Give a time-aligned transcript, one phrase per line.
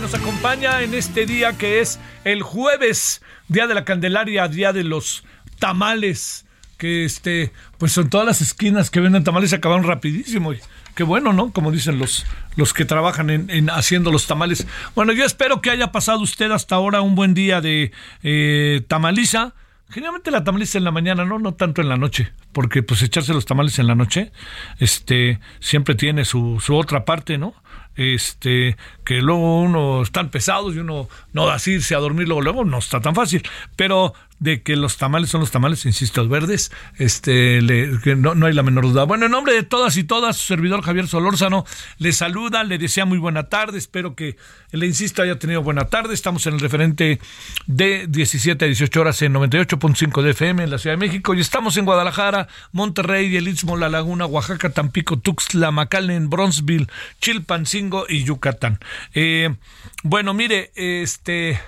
[0.00, 4.84] Nos acompaña en este día que es el jueves, Día de la Candelaria, Día de
[4.84, 5.24] los
[5.58, 6.46] Tamales.
[6.76, 10.52] Que este, pues son todas las esquinas que venden tamales se acabaron rapidísimo.
[10.94, 11.52] Qué bueno, ¿no?
[11.52, 14.66] Como dicen los, los que trabajan en, haciendo los tamales.
[14.94, 17.90] Bueno, yo espero que haya pasado usted hasta ahora un buen día de
[18.22, 19.54] eh, tamaliza.
[19.90, 23.32] Generalmente la tamaliza en la mañana, no, no tanto en la noche, porque pues echarse
[23.32, 24.32] los tamales en la noche,
[24.78, 27.54] este, siempre tiene su, su otra parte, ¿no?
[27.98, 32.64] Este, que luego uno están pesados y uno no así irse a dormir luego, luego
[32.64, 33.42] no está tan fácil.
[33.76, 37.60] Pero de que los tamales son los tamales, insisto, verdes, este,
[38.02, 39.04] que no, no, hay la menor duda.
[39.04, 41.64] Bueno, en nombre de todas y todas, su servidor Javier Solórzano
[41.98, 44.36] le saluda, le desea muy buena tarde, espero que,
[44.70, 46.14] le insisto, haya tenido buena tarde.
[46.14, 47.18] Estamos en el referente
[47.66, 51.40] de 17 a 18 horas en 98.5 de FM en la Ciudad de México y
[51.40, 56.86] estamos en Guadalajara, Monterrey, El Istmo, La Laguna, Oaxaca, Tampico, Tuxtla, McAllen, Bronzeville,
[57.20, 58.78] Chilpancingo y Yucatán.
[59.14, 59.54] Eh,
[60.02, 61.58] bueno, mire, este...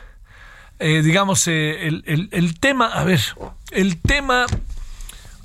[0.82, 3.20] Eh, digamos, eh, el, tema, a ver,
[3.70, 4.46] el tema,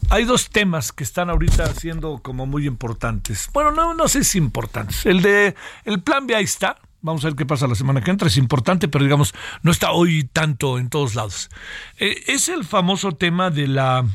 [0.10, 3.50] hay dos temas que están ahorita siendo como muy importantes.
[3.52, 5.06] Bueno, no, no sé si importantes.
[5.06, 5.54] El de,
[5.84, 6.78] el plan B ahí está.
[7.02, 8.30] Vamos a ver qué pasa la semana que entra.
[8.30, 11.50] Es importante, pero digamos, no está hoy tanto en todos lados.
[11.98, 14.06] Eh, es el famoso tema de la,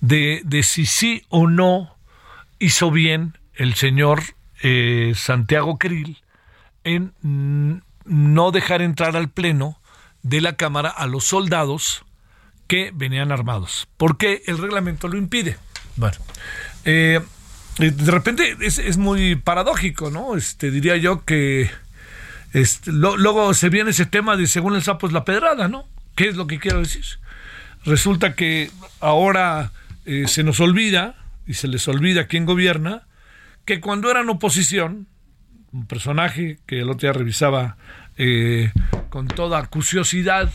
[0.00, 1.96] de, de si sí o no
[2.58, 4.22] hizo bien el señor
[5.14, 6.18] Santiago Krill
[6.82, 9.78] en no dejar entrar al Pleno
[10.26, 12.04] de la Cámara a los soldados
[12.66, 15.56] que venían armados, porque el reglamento lo impide.
[15.94, 16.16] Bueno,
[16.84, 17.20] eh,
[17.78, 20.36] de repente es, muy paradójico, ¿no?
[20.36, 21.70] Este, diría yo que
[22.52, 25.86] este, luego se viene ese tema de según el sapo es la pedrada, ¿no?
[26.16, 27.04] ¿Qué es lo que quiero decir?
[27.84, 29.70] Resulta que ahora
[30.06, 31.14] eh, se nos olvida,
[31.46, 33.06] y se les olvida quién gobierna,
[33.64, 35.06] que cuando eran oposición,
[35.70, 37.76] un personaje que el otro día revisaba
[38.18, 38.72] eh,
[39.08, 40.50] con toda acuciosidad,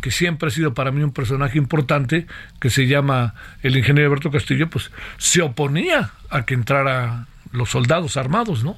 [0.00, 2.26] que siempre ha sido para mí un personaje importante,
[2.60, 8.16] que se llama el ingeniero Alberto Castillo, pues se oponía a que entraran los soldados
[8.16, 8.76] armados, ¿no?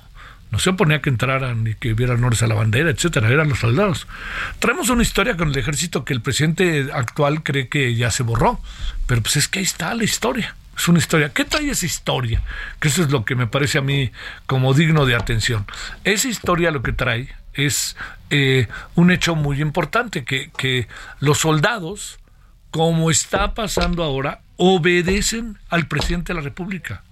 [0.50, 3.48] No se oponía a que entraran y que hubiera honores a la bandera, etcétera, eran
[3.48, 4.08] los soldados.
[4.58, 8.60] Traemos una historia con el ejército que el presidente actual cree que ya se borró,
[9.06, 10.56] pero pues es que ahí está la historia.
[10.76, 11.28] Es una historia.
[11.28, 12.42] ¿Qué trae esa historia?
[12.80, 14.10] Que eso es lo que me parece a mí
[14.46, 15.66] como digno de atención.
[16.04, 17.96] Esa historia lo que trae es
[18.30, 20.88] eh, un hecho muy importante, que, que
[21.18, 22.18] los soldados,
[22.70, 27.02] como está pasando ahora, obedecen al presidente de la República.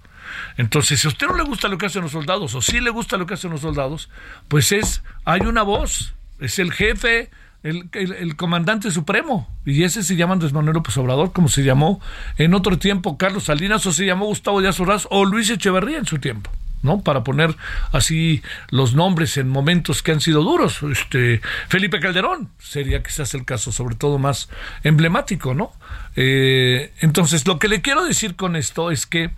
[0.57, 2.89] Entonces, si a usted no le gusta lo que hacen los soldados, o sí le
[2.89, 4.09] gusta lo que hacen los soldados,
[4.47, 7.29] pues es, hay una voz, es el jefe,
[7.63, 11.99] el, el, comandante supremo, y ese se llama Andrés Manuel López Obrador, como se llamó
[12.37, 16.05] en otro tiempo Carlos Salinas, o se llamó Gustavo Díaz Ordaz, o Luis Echeverría en
[16.05, 16.51] su tiempo.
[16.81, 17.01] ¿No?
[17.01, 17.55] Para poner
[17.91, 20.81] así los nombres en momentos que han sido duros.
[20.83, 24.49] Este, Felipe Calderón sería quizás el caso, sobre todo más
[24.83, 25.71] emblemático, ¿no?
[26.15, 29.31] Eh, entonces, lo que le quiero decir con esto es que,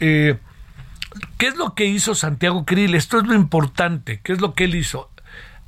[0.00, 0.38] eh,
[1.38, 2.94] ¿qué es lo que hizo Santiago Krill?
[2.94, 5.10] Esto es lo importante, ¿qué es lo que él hizo?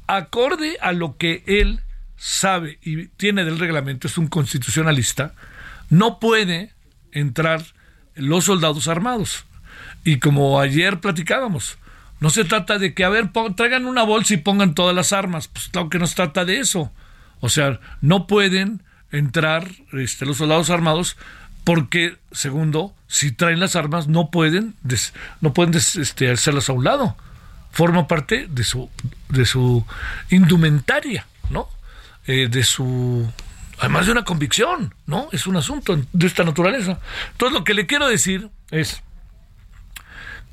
[0.06, 1.80] Acorde a lo que él
[2.16, 5.34] sabe y tiene del reglamento, es un constitucionalista,
[5.90, 6.72] no puede
[7.12, 7.62] entrar
[8.14, 9.44] los soldados armados
[10.04, 11.78] y como ayer platicábamos,
[12.20, 15.48] no se trata de que, a ver, traigan una bolsa y pongan todas las armas.
[15.48, 16.92] Pues claro que no se trata de eso.
[17.40, 21.16] O sea, no pueden entrar este, los soldados armados
[21.64, 24.74] porque, segundo, si traen las armas, no pueden,
[25.40, 27.16] no pueden este, hacerlas a un lado.
[27.72, 28.90] Forma parte de su,
[29.28, 29.84] de su
[30.30, 31.68] indumentaria, ¿no?
[32.26, 33.28] Eh, de su
[33.78, 35.28] además de una convicción, ¿no?
[35.32, 37.00] Es un asunto de esta naturaleza.
[37.32, 39.02] Entonces, lo que le quiero decir es,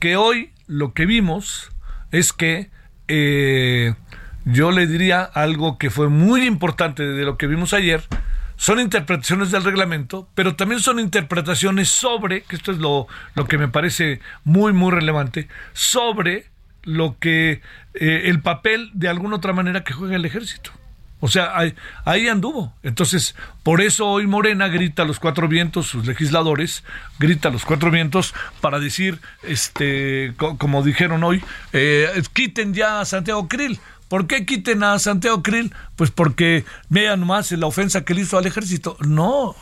[0.02, 1.72] que hoy lo que vimos
[2.12, 2.72] es que
[3.08, 3.94] eh,
[4.46, 8.02] yo le diría algo que fue muy importante de lo que vimos ayer,
[8.56, 13.60] son interpretaciones del reglamento, pero también son interpretaciones sobre, que esto es lo, lo que
[13.60, 16.48] me parece muy, muy relevante, sobre
[16.82, 17.62] lo que
[17.94, 20.72] eh, el papel de alguna otra manera que juega el ejército.
[21.22, 21.54] O sea,
[22.04, 22.74] ahí, anduvo.
[22.84, 26.84] Entonces, por eso hoy Morena grita a los cuatro vientos, sus legisladores,
[27.20, 33.06] grita a los cuatro vientos para decir, este, como dijeron hoy, eh, quiten ya a
[33.06, 33.80] Santiago Krill.
[34.12, 35.74] ¿Por qué quiten a Santiago Krill?
[35.96, 38.98] Pues porque vean más la ofensa que le hizo al ejército.
[39.00, 39.56] No,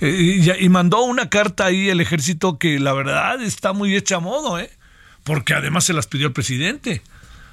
[0.00, 4.20] eh, y, mandó una carta ahí el ejército que la verdad está muy hecha a
[4.20, 4.70] modo, ¿eh?
[5.24, 7.02] Porque además se las pidió el presidente.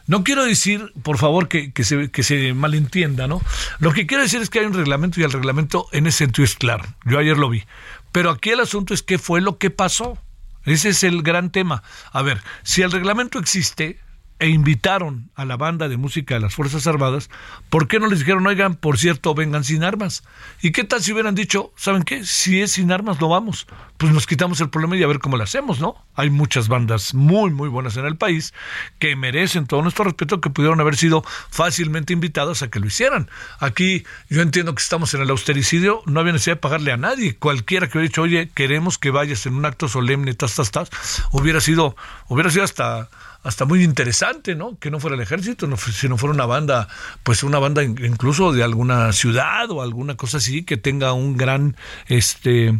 [0.10, 3.44] No quiero decir, por favor, que, se, se malentienda, ¿no?
[3.78, 6.46] Lo que quiero decir es que hay un reglamento y el reglamento en ese sentido
[6.46, 6.84] es claro.
[7.06, 7.64] Yo ayer lo vi.
[8.12, 10.18] Pero aquí el asunto es qué fue lo que pasó.
[10.66, 11.84] Ese es el gran tema.
[12.12, 14.00] A ver, si el reglamento existe,
[14.40, 17.30] e invitaron a la banda de música de las Fuerzas Armadas,
[17.70, 20.24] ¿por qué no les dijeron, oigan, por cierto, vengan sin armas?
[20.62, 22.24] ¿Y qué tal si hubieran dicho, ¿saben qué?
[22.24, 23.68] Si es sin armas, no vamos.
[23.98, 25.96] Pues nos quitamos el problema y a ver cómo lo hacemos, ¿no?
[26.16, 28.54] Hay muchas bandas muy, muy buenas en el país
[28.98, 33.30] que merecen todo nuestro respeto, que pudieron haber sido fácilmente invitadas a que lo hicieran.
[33.60, 37.36] Aquí yo entiendo que estamos en el austericidio, no había necesidad de pagarle a nadie.
[37.36, 40.90] Cualquiera que hubiera dicho, oye, queremos que vayas en un acto solemne, tas, tas, tas,
[41.34, 41.98] hubiera sido,
[42.30, 43.10] hubiera sido hasta
[43.44, 44.78] hasta muy interesante, ¿no?
[44.80, 46.88] Que no fuera el ejército, no, sino fuera una banda,
[47.24, 51.78] pues una banda incluso de alguna ciudad o alguna cosa así que tenga un gran,
[52.08, 52.78] este,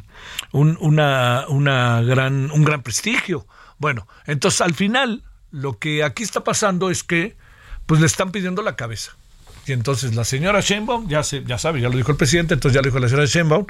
[0.52, 3.48] un, una, una gran, un gran prestigio.
[3.78, 7.38] Bueno, entonces al final lo que aquí está pasando es que,
[7.86, 9.14] pues le están pidiendo la cabeza.
[9.66, 12.76] Y entonces la señora Sheinbaum, ya, se, ya sabe, ya lo dijo el presidente, entonces
[12.76, 13.66] ya lo dijo la señora Sheinbaum.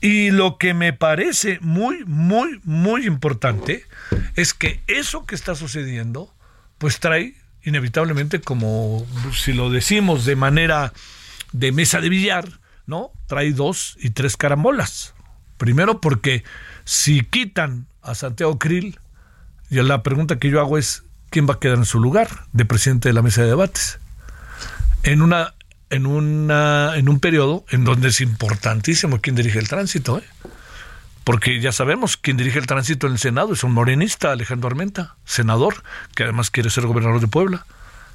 [0.00, 3.84] Y lo que me parece muy, muy, muy importante
[4.36, 6.32] es que eso que está sucediendo,
[6.78, 10.92] pues trae inevitablemente, como si lo decimos de manera
[11.52, 13.12] de mesa de billar, ¿no?
[13.26, 15.14] Trae dos y tres carambolas.
[15.58, 16.42] Primero porque
[16.84, 18.98] si quitan a Santiago Krill,
[19.70, 22.64] y la pregunta que yo hago es, ¿quién va a quedar en su lugar de
[22.64, 24.00] presidente de la mesa de debates?
[25.02, 25.54] en una
[25.90, 30.24] en una en un periodo en donde es importantísimo quién dirige el tránsito, ¿eh?
[31.24, 35.16] Porque ya sabemos quién dirige el tránsito en el Senado es un morenista, Alejandro Armenta,
[35.24, 35.82] senador,
[36.14, 37.66] que además quiere ser gobernador de Puebla,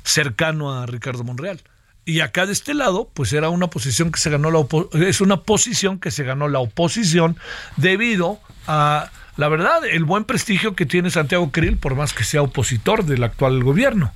[0.03, 1.61] cercano a Ricardo Monreal.
[2.05, 4.65] Y acá de este lado, pues era una posición que se ganó la
[5.05, 7.37] es una posición que se ganó la oposición
[7.75, 12.41] debido a la verdad, el buen prestigio que tiene Santiago Krill, por más que sea
[12.41, 14.11] opositor del actual gobierno.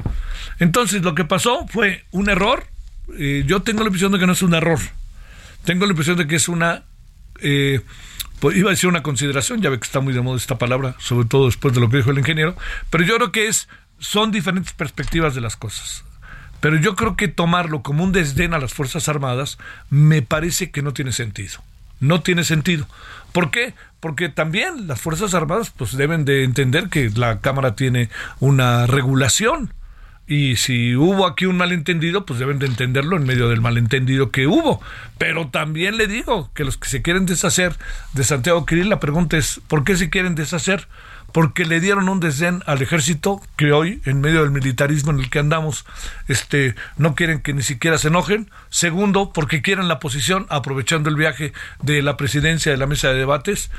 [0.59, 2.65] Entonces, lo que pasó fue un error.
[3.19, 4.79] Eh, yo tengo la impresión de que no es un error.
[5.63, 6.85] Tengo la impresión de que es una.
[7.39, 7.81] Eh,
[8.41, 10.95] pues iba a decir una consideración, ya ve que está muy de moda esta palabra,
[10.97, 12.55] sobre todo después de lo que dijo el ingeniero,
[12.89, 13.69] pero yo creo que es,
[13.99, 16.03] son diferentes perspectivas de las cosas.
[16.59, 19.59] Pero yo creo que tomarlo como un desdén a las Fuerzas Armadas
[19.91, 21.61] me parece que no tiene sentido.
[21.99, 22.87] No tiene sentido.
[23.31, 23.75] ¿Por qué?
[23.99, 29.71] Porque también las Fuerzas Armadas pues deben de entender que la Cámara tiene una regulación
[30.31, 34.47] y si hubo aquí un malentendido, pues deben de entenderlo en medio del malentendido que
[34.47, 34.81] hubo.
[35.17, 37.75] Pero también le digo que los que se quieren deshacer
[38.13, 40.87] de Santiago Kirill, la pregunta es, ¿por qué se quieren deshacer?
[41.33, 45.29] porque le dieron un desdén al ejército que hoy en medio del militarismo en el
[45.29, 45.85] que andamos
[46.27, 51.15] este no quieren que ni siquiera se enojen segundo porque quieren la posición aprovechando el
[51.15, 53.71] viaje de la presidencia de la mesa de debates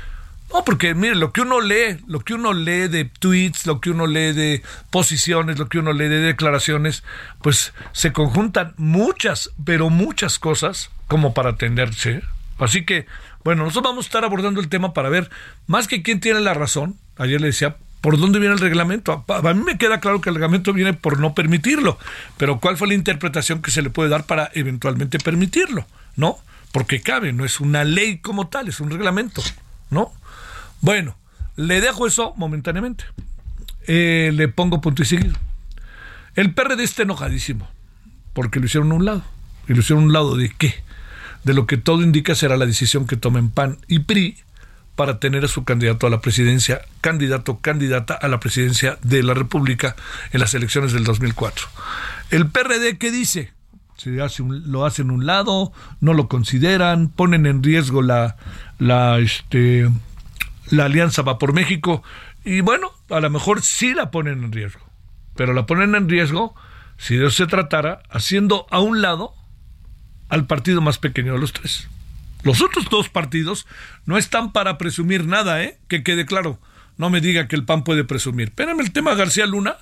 [0.53, 3.89] no, porque mire, lo que uno lee, lo que uno lee de tweets, lo que
[3.89, 7.03] uno lee de posiciones, lo que uno lee de declaraciones,
[7.41, 12.21] pues se conjuntan muchas, pero muchas cosas como para atenderse.
[12.59, 13.07] Así que,
[13.43, 15.29] bueno, nosotros vamos a estar abordando el tema para ver
[15.65, 19.23] más que quién tiene la razón, ayer le decía, ¿Por dónde viene el reglamento?
[19.29, 21.97] A, mí me queda claro que el reglamento viene por no permitirlo,
[22.35, 25.87] pero ¿cuál fue la interpretación que se le puede dar para eventualmente permitirlo?
[26.17, 26.37] ¿No?
[26.73, 29.41] Porque cabe, no es una ley como tal, es un reglamento,
[29.89, 30.11] ¿no?
[30.83, 31.15] Bueno,
[31.55, 33.05] le dejo eso momentáneamente.
[33.87, 35.35] Eh, le pongo punto y seguido.
[36.35, 37.69] El PRD está enojadísimo
[38.33, 39.23] porque lo hicieron a un lado.
[39.69, 40.75] ¿Y lo hicieron a un lado de qué?
[41.45, 44.37] De lo que todo indica será la decisión que tomen PAN y PRI
[44.97, 49.33] para tener a su candidato a la presidencia, candidato, candidata a la presidencia de la
[49.33, 49.95] República
[50.33, 51.65] en las elecciones del 2004.
[52.29, 53.53] El PRD, ¿qué dice?
[53.95, 55.71] Se hace lo hacen un lado,
[56.01, 58.35] no lo consideran, ponen en riesgo la,
[58.79, 59.89] la, este,
[60.69, 62.03] la alianza va por México
[62.43, 64.81] y bueno, a lo mejor sí la ponen en riesgo,
[65.35, 66.55] pero la ponen en riesgo
[66.97, 69.33] si de eso se tratara, haciendo a un lado
[70.29, 71.87] al partido más pequeño de los tres.
[72.43, 73.65] Los otros dos partidos
[74.05, 75.79] no están para presumir nada, ¿eh?
[75.87, 76.59] Que quede claro.
[76.97, 78.51] No me diga que el PAN puede presumir.
[78.53, 79.77] Pero el tema García Luna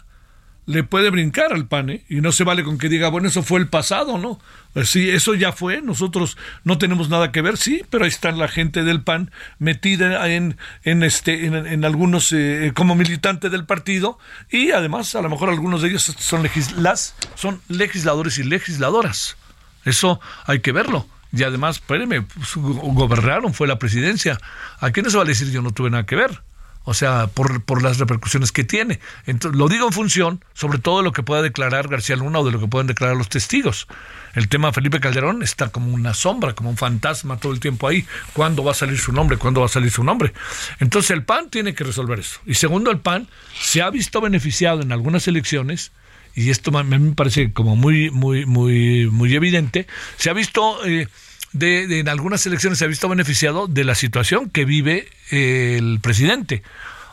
[0.66, 2.06] le puede brincar al PAN, ¿eh?
[2.08, 4.40] Y no se vale con que diga, bueno, eso fue el pasado, ¿no?
[4.74, 8.32] Pues sí, eso ya fue, nosotros no tenemos nada que ver, sí, pero ahí está
[8.32, 14.20] la gente del PAN metida en, en, este, en, algunos, eh, como militante del partido,
[14.50, 19.38] y además, a lo mejor algunos de ellos son, legislas, son legisladores y legisladoras.
[19.84, 21.08] Eso hay que verlo.
[21.34, 24.38] Y además, espérenme, pues, gobernaron, fue la presidencia.
[24.80, 26.42] ¿A quién se va a decir yo no tuve nada que ver?
[26.84, 29.00] O sea, por, por las repercusiones que tiene.
[29.26, 32.46] Entonces, lo digo en función, sobre todo de lo que pueda declarar García Luna o
[32.46, 33.88] de lo que pueden declarar los testigos.
[34.34, 38.06] El tema Felipe Calderón está como una sombra, como un fantasma todo el tiempo ahí.
[38.34, 39.38] ¿Cuándo va a salir su nombre?
[39.38, 40.34] ¿Cuándo va a salir su nombre?
[40.80, 42.40] Entonces, el PAN tiene que resolver eso.
[42.46, 43.28] Y segundo, el PAN
[43.60, 45.92] se ha visto beneficiado en algunas elecciones
[46.36, 51.08] y esto me parece como muy, muy, muy, muy evidente, se ha visto, eh,
[51.54, 56.00] de, en algunas elecciones se ha visto beneficiado de la situación que vive eh, el
[56.02, 56.64] presidente.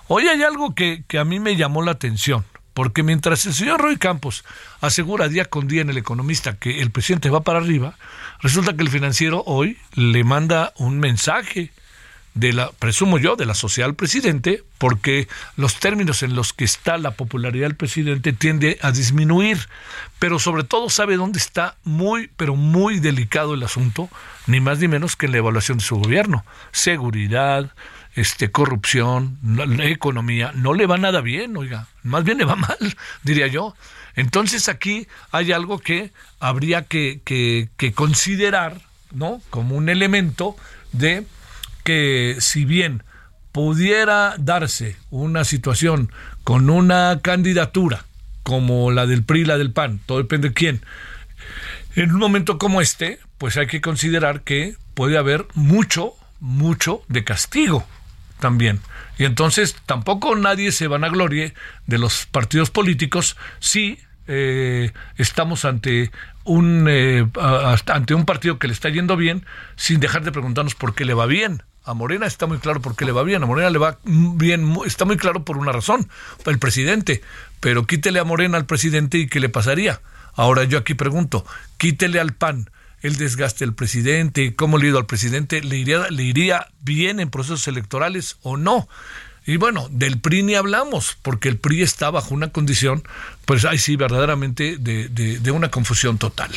[0.07, 3.80] Hoy hay algo que, que a mí me llamó la atención, porque mientras el señor
[3.80, 4.45] Roy Campos
[4.80, 7.97] asegura día con día en el economista que el presidente va para arriba,
[8.40, 11.71] resulta que el financiero hoy le manda un mensaje
[12.38, 15.26] de la, presumo yo, de la sociedad al presidente, porque
[15.57, 19.68] los términos en los que está la popularidad del presidente tiende a disminuir,
[20.21, 24.09] pero sobre todo sabe dónde está muy, pero muy delicado el asunto,
[24.47, 26.45] ni más ni menos que en la evaluación de su gobierno.
[26.71, 27.73] Seguridad,
[28.14, 32.78] este, corrupción, la economía, no le va nada bien, oiga, más bien le va mal,
[33.25, 33.75] diría yo.
[34.14, 38.80] Entonces aquí hay algo que habría que, que, que considerar,
[39.11, 39.40] ¿no?
[39.50, 40.57] Como un elemento
[40.92, 41.25] de
[41.88, 43.02] que si bien
[43.50, 46.12] pudiera darse una situación
[46.45, 48.04] con una candidatura
[48.42, 50.83] como la del PRI, la del PAN, todo depende de quién,
[51.97, 57.25] en un momento como este, pues hay que considerar que puede haber mucho, mucho de
[57.25, 57.87] castigo
[58.38, 58.80] también.
[59.16, 61.54] Y entonces tampoco nadie se van a glorie
[61.87, 66.11] de los partidos políticos si eh, estamos ante
[66.45, 67.26] un eh,
[67.87, 71.14] ante un partido que le está yendo bien sin dejar de preguntarnos por qué le
[71.14, 73.42] va bien a Morena está muy claro por qué le va bien.
[73.42, 76.09] A Morena le va bien, está muy claro por una razón,
[76.45, 77.23] el presidente.
[77.61, 80.02] Pero quítele a Morena al presidente y ¿qué le pasaría?
[80.35, 81.47] Ahora yo aquí pregunto,
[81.78, 86.25] quítele al PAN el desgaste del presidente, cómo le ido al presidente, ¿le iría, le
[86.25, 88.87] iría bien en procesos electorales o no?
[89.47, 93.02] Y bueno, del PRI ni hablamos, porque el PRI está bajo una condición,
[93.47, 96.50] pues ahí sí, verdaderamente de, de una confusión total.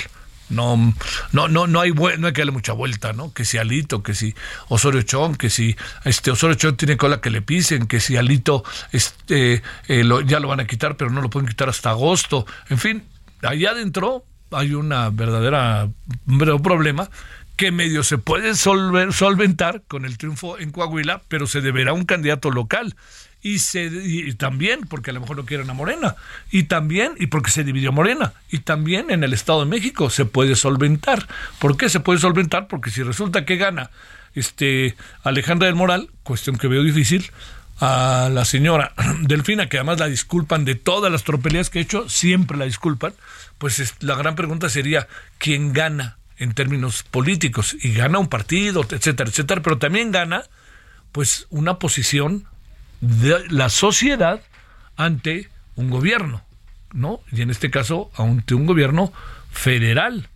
[0.52, 0.94] No,
[1.32, 3.34] no, no, no hay no hay que darle mucha vuelta, ¿no?
[3.34, 4.36] Que si Alito, que si
[4.68, 8.64] Osorio Chón, que si este Osorio Chón tiene cola que le pisen, que si Alito
[8.92, 12.46] este eh, ya lo van a quitar, pero no lo pueden quitar hasta agosto.
[12.70, 13.04] En fin,
[13.42, 15.86] allá adentro hay una verdadera
[16.28, 17.10] un verdadero problema
[17.56, 22.50] que medio se puede solventar con el triunfo en Coahuila, pero se deberá un candidato
[22.50, 22.96] local
[23.42, 26.16] y, se, y también porque a lo mejor no quieren a Morena,
[26.52, 30.26] y también, y porque se dividió Morena, y también en el Estado de México se
[30.26, 31.28] puede solventar.
[31.60, 32.68] ¿Por qué se puede solventar?
[32.68, 33.90] Porque si resulta que gana
[34.36, 37.32] este Alejandra del Moral, cuestión que veo difícil,
[37.80, 42.08] a la señora Delfina, que además la disculpan de todas las tropelías que ha hecho,
[42.10, 43.14] siempre la disculpan,
[43.58, 45.08] pues la gran pregunta sería,
[45.40, 47.76] ¿quién gana en términos políticos?
[47.82, 50.44] Y gana un partido, etcétera, etcétera, pero también gana
[51.12, 52.46] pues una posición
[53.02, 54.42] de la sociedad
[54.96, 56.44] ante un gobierno,
[56.94, 57.22] ¿no?
[57.32, 59.12] Y en este caso, ante un gobierno
[59.52, 60.30] federal.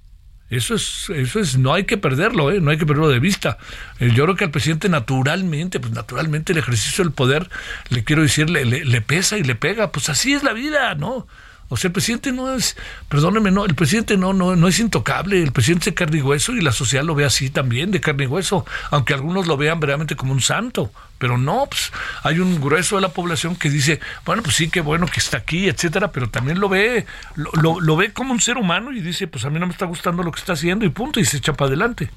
[0.50, 2.62] Eso es, eso es, no hay que perderlo, ¿eh?
[2.62, 3.58] no hay que perderlo de vista.
[4.00, 7.50] Eh, yo creo que al presidente naturalmente, pues naturalmente el ejercicio del poder,
[7.90, 11.28] le quiero decir, le, le, pesa y le pega, pues así es la vida, ¿no?
[11.68, 12.78] O sea, el presidente no es,
[13.10, 16.22] perdóneme, no, el presidente no, no, no es intocable, el presidente es de carne y
[16.22, 19.58] hueso y la sociedad lo ve así también, de carne y hueso, aunque algunos lo
[19.58, 21.92] vean verdaderamente como un santo, pero no, pues
[22.22, 25.38] hay un grueso de la población que dice, bueno, pues sí, qué bueno que está
[25.38, 29.28] aquí, etcétera, pero también lo ve, lo, lo ve como un ser humano y dice,
[29.28, 31.38] pues a mí no me está gustando lo que está haciendo y punto, y se
[31.38, 32.12] echa para adelante.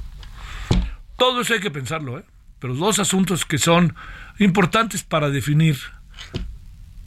[1.17, 2.25] Todo eso hay que pensarlo, ¿eh?
[2.59, 3.95] Pero dos asuntos que son
[4.39, 5.79] importantes para definir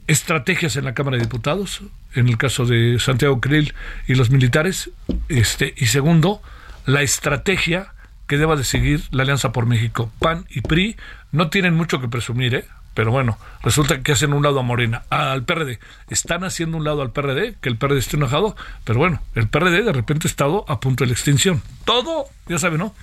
[0.06, 1.82] estrategias en la Cámara de Diputados,
[2.14, 3.74] en el caso de Santiago Krill
[4.06, 4.90] y los militares,
[5.28, 6.42] este, y segundo,
[6.86, 7.92] la estrategia
[8.26, 10.10] que deba de seguir la Alianza por México.
[10.18, 10.96] PAN y PRI
[11.32, 12.64] no tienen mucho que presumir, ¿eh?
[12.94, 15.78] pero bueno, resulta que hacen un lado a Morena, al PRD.
[16.08, 19.82] Están haciendo un lado al PRD, que el PRD esté enojado, pero bueno, el PRD
[19.82, 21.62] de repente ha estado a punto de la extinción.
[21.84, 22.94] Todo, ya saben, ¿no?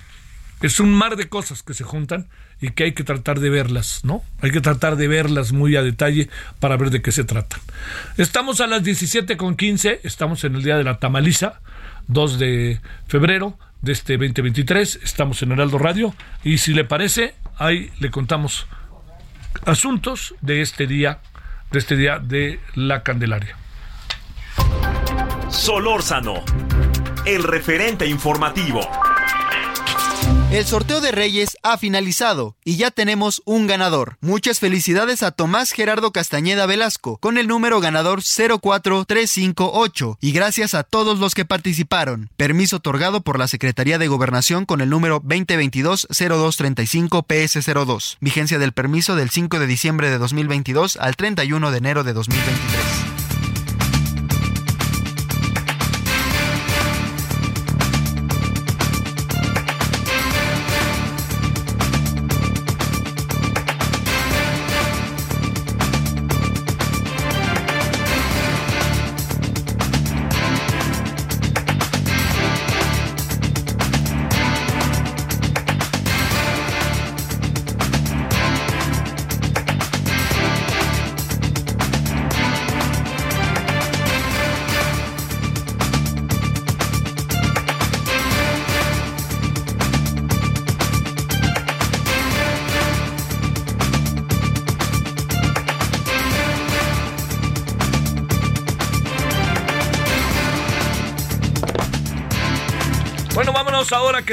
[0.62, 2.28] Es un mar de cosas que se juntan
[2.60, 4.22] y que hay que tratar de verlas, ¿no?
[4.42, 7.60] Hay que tratar de verlas muy a detalle para ver de qué se tratan.
[8.16, 11.60] Estamos a las 17.15, estamos en el día de la tamaliza,
[12.08, 16.14] 2 de febrero de este 2023, estamos en Heraldo Radio
[16.44, 18.66] y si le parece, ahí le contamos
[19.64, 21.20] asuntos de este día,
[21.70, 23.56] de este día de la Candelaria.
[25.48, 26.44] Solórzano,
[27.24, 28.80] el referente informativo.
[30.50, 34.16] El sorteo de Reyes ha finalizado y ya tenemos un ganador.
[34.20, 40.82] Muchas felicidades a Tomás Gerardo Castañeda Velasco con el número ganador 04358 y gracias a
[40.82, 42.30] todos los que participaron.
[42.36, 48.16] Permiso otorgado por la Secretaría de Gobernación con el número 2022-0235 PS02.
[48.20, 53.19] Vigencia del permiso del 5 de diciembre de 2022 al 31 de enero de 2023.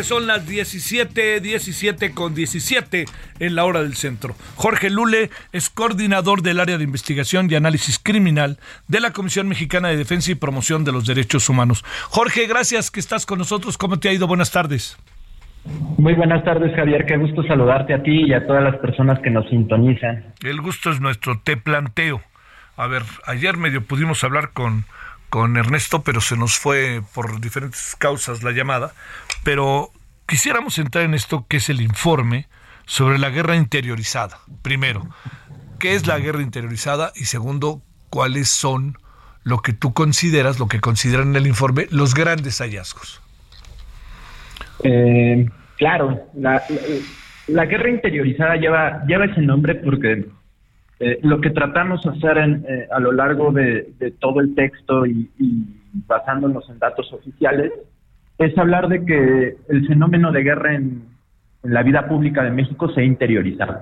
[0.07, 3.03] Son las 17, 17 con 17
[3.39, 4.35] en la hora del centro.
[4.55, 9.89] Jorge Lule es coordinador del área de investigación y análisis criminal de la Comisión Mexicana
[9.89, 11.83] de Defensa y Promoción de los Derechos Humanos.
[12.09, 13.77] Jorge, gracias que estás con nosotros.
[13.77, 14.27] ¿Cómo te ha ido?
[14.27, 14.97] Buenas tardes.
[15.97, 17.05] Muy buenas tardes, Javier.
[17.05, 20.23] Qué gusto saludarte a ti y a todas las personas que nos sintonizan.
[20.41, 21.41] El gusto es nuestro.
[21.43, 22.21] Te planteo.
[22.77, 24.85] A ver, ayer medio pudimos hablar con
[25.29, 28.93] con Ernesto, pero se nos fue por diferentes causas la llamada.
[29.43, 29.91] Pero
[30.27, 32.45] quisiéramos entrar en esto que es el informe
[32.85, 34.37] sobre la guerra interiorizada.
[34.61, 35.07] Primero,
[35.79, 37.11] ¿qué es la guerra interiorizada?
[37.15, 38.97] Y segundo, ¿cuáles son
[39.43, 43.21] lo que tú consideras, lo que consideran en el informe, los grandes hallazgos?
[44.83, 46.61] Eh, claro, la,
[47.65, 50.25] guerra interiorizada lleva, lleva ese nombre porque
[50.99, 55.29] eh, lo que tratamos de hacer eh, a lo largo de, todo el texto y,
[56.05, 57.71] basándonos en datos oficiales
[58.37, 61.17] es hablar de que el fenómeno de guerra en,
[61.63, 63.77] la vida pública de México se ha interiorizado.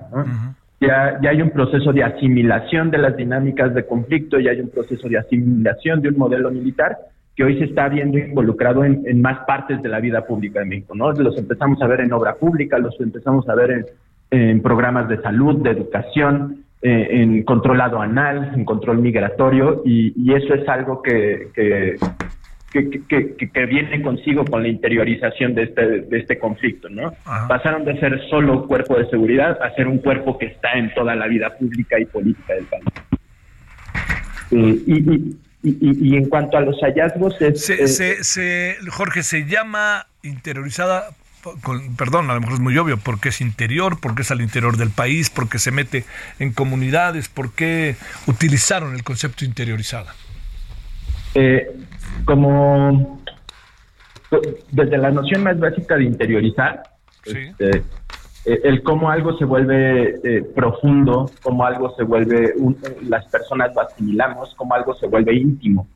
[0.79, 4.69] ya, ya hay un proceso de asimilación de las dinámicas de conflicto, ya hay un
[4.69, 6.97] proceso de asimilación de un modelo militar
[7.35, 10.95] que hoy se está viendo involucrado en, más partes de la vida pública de México.
[10.95, 11.11] ¿no?
[11.11, 13.85] Los empezamos a ver en obra pública, los empezamos a ver en,
[14.31, 20.53] en programas de salud, de educación, eh, en controlado anal, en control migratorio, y, eso
[20.53, 21.95] es algo que, que,
[22.83, 27.13] que, viene consigo con la interiorización de este, de este conflicto, ¿no?
[27.47, 31.15] Pasaron de ser solo cuerpo de seguridad a ser un cuerpo que está en toda
[31.15, 32.83] la vida pública y política del país.
[34.51, 41.09] Eh, y, y, en cuanto a los hallazgos, es, se, Jorge, se llama interiorizada
[41.97, 44.89] perdón, a lo mejor es muy obvio, porque es interior, porque es al interior del
[44.89, 46.03] país, porque se mete
[46.39, 50.15] en comunidades, ¿por qué utilizaron el concepto interiorizada?
[51.35, 51.67] Eh,
[52.23, 53.19] como
[54.71, 56.83] desde la noción más básica de interiorizar,
[57.25, 57.77] este,
[58.45, 62.53] eh, el cómo algo se vuelve eh, profundo, cómo algo se vuelve,
[63.07, 65.87] las personas lo asimilamos, cómo algo se vuelve íntimo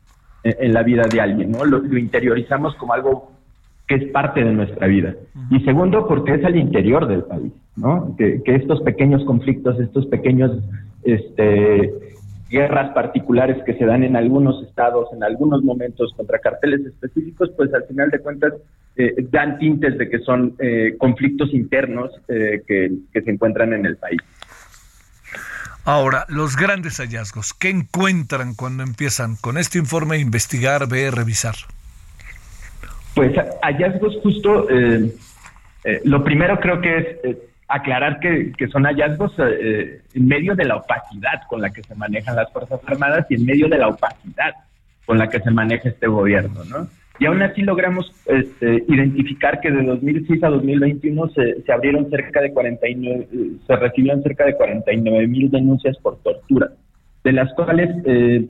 [0.42, 1.64] en, la vida de alguien, ¿no?
[1.64, 3.30] lo interiorizamos como algo
[3.90, 5.16] que es parte de nuestra vida.
[5.50, 8.14] Y segundo, porque es al interior del país, ¿no?
[8.16, 10.52] Que, estos pequeños conflictos, estos pequeños
[11.02, 11.92] este,
[12.50, 17.72] guerras particulares que se dan en algunos estados, en algunos momentos contra carteles específicos, pues
[17.72, 18.54] al final de cuentas
[18.96, 23.86] eh, dan tintes de que son eh, conflictos internos eh, que, que se encuentran en
[23.86, 24.20] el país.
[25.84, 31.54] Ahora, los grandes hallazgos, ¿qué encuentran cuando empiezan con este informe a investigar, ver, revisar?
[33.14, 33.32] Pues
[33.62, 34.68] hallazgos justo,
[36.04, 37.36] lo primero creo que es
[37.70, 41.94] aclarar que, son hallazgos eh, eh, en medio de la opacidad con la que se
[41.94, 44.54] manejan las Fuerzas Armadas y en medio de la opacidad
[45.06, 46.88] con la que se maneja este gobierno, ¿no?
[47.18, 52.40] Y aún así logramos este, identificar que de 2006 a 2021 se, se abrieron cerca
[52.40, 53.28] de 49,
[53.66, 56.70] se recibieron cerca de 49 mil denuncias por tortura,
[57.22, 58.46] de las cuales eh,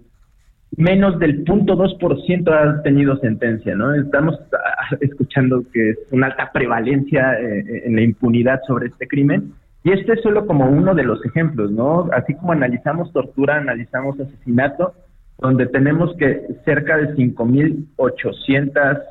[0.76, 3.94] menos del 0.2% ha tenido sentencia, ¿no?
[3.94, 9.52] Estamos ah, escuchando que es una alta prevalencia eh, en la impunidad sobre este crimen.
[9.82, 12.08] Y este es solo como uno de los ejemplos, ¿no?
[12.12, 14.94] Así como analizamos tortura, analizamos asesinato,
[15.38, 19.02] donde tenemos que cerca de 5.800,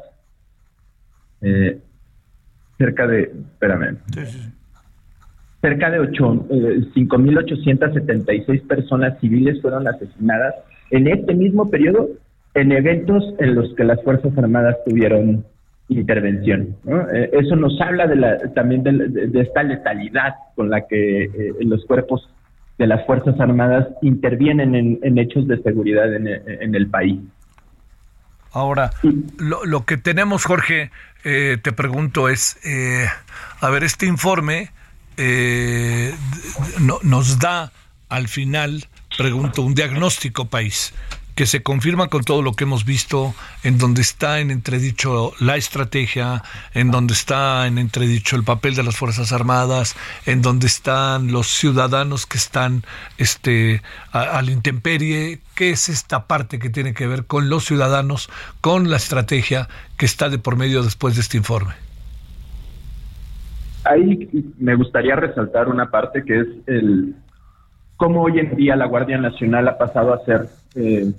[1.42, 1.80] eh,
[2.78, 3.98] cerca de, espérame,
[5.62, 10.54] cerca de 5.876 eh, personas civiles fueron asesinadas
[10.92, 12.10] en este mismo periodo
[12.54, 15.44] en eventos en los que las Fuerzas Armadas tuvieron
[15.90, 16.76] intervención.
[17.14, 21.84] Eh, eso nos habla de la, también de, esta letalidad con la que eh, los
[21.86, 22.30] cuerpos
[22.78, 27.20] de las Fuerzas Armadas intervienen en, hechos de seguridad en, el país.
[28.54, 28.92] Ahora,
[29.38, 30.90] lo, que tenemos, Jorge,
[31.26, 32.58] eh, te pregunto es,
[33.60, 34.70] a ver, este informe
[37.02, 37.72] nos da
[38.10, 40.94] al final pregunto, un diagnóstico país
[41.36, 45.56] que se confirma con todo lo que hemos visto, en donde está en entredicho la
[45.56, 51.32] estrategia, en donde está en entredicho el papel de las Fuerzas Armadas, en donde están
[51.32, 52.84] los ciudadanos que están
[53.18, 58.30] este, a, la intemperie, ¿qué es esta parte que tiene que ver con los ciudadanos,
[58.60, 61.89] con la estrategia que está de por medio después de este informe?
[63.86, 67.16] Ahí me gustaría resaltar una parte que es el,
[67.96, 71.12] cómo hoy en día la Guardia Nacional ha pasado a ser eh,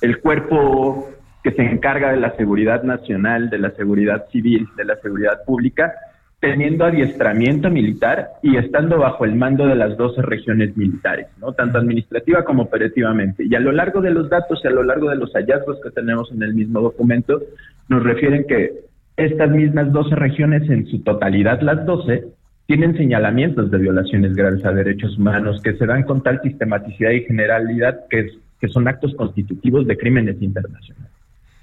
[0.00, 1.10] el cuerpo
[1.42, 5.92] que se encarga de la seguridad nacional, de la seguridad civil, de la seguridad pública,
[6.40, 11.52] teniendo adiestramiento militar y estando bajo el mando de las 12 regiones militares, ¿no?
[11.52, 13.44] tanto administrativa como operativamente.
[13.44, 15.90] Y a lo largo de los datos y a lo largo de los hallazgos que
[15.90, 17.40] tenemos en el mismo documento,
[17.88, 18.72] nos refieren que
[19.16, 22.24] estas mismas 12 regiones, en su totalidad las 12,
[22.66, 27.24] tienen señalamientos de violaciones graves a derechos humanos que se dan con tal sistematicidad y
[27.24, 31.12] generalidad que, que son actos constitutivos de crímenes internacionales.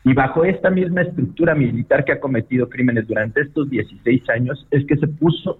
[0.03, 4.85] Y bajo esta misma estructura militar que ha cometido crímenes durante estos 16 años, es
[4.85, 5.59] que se puso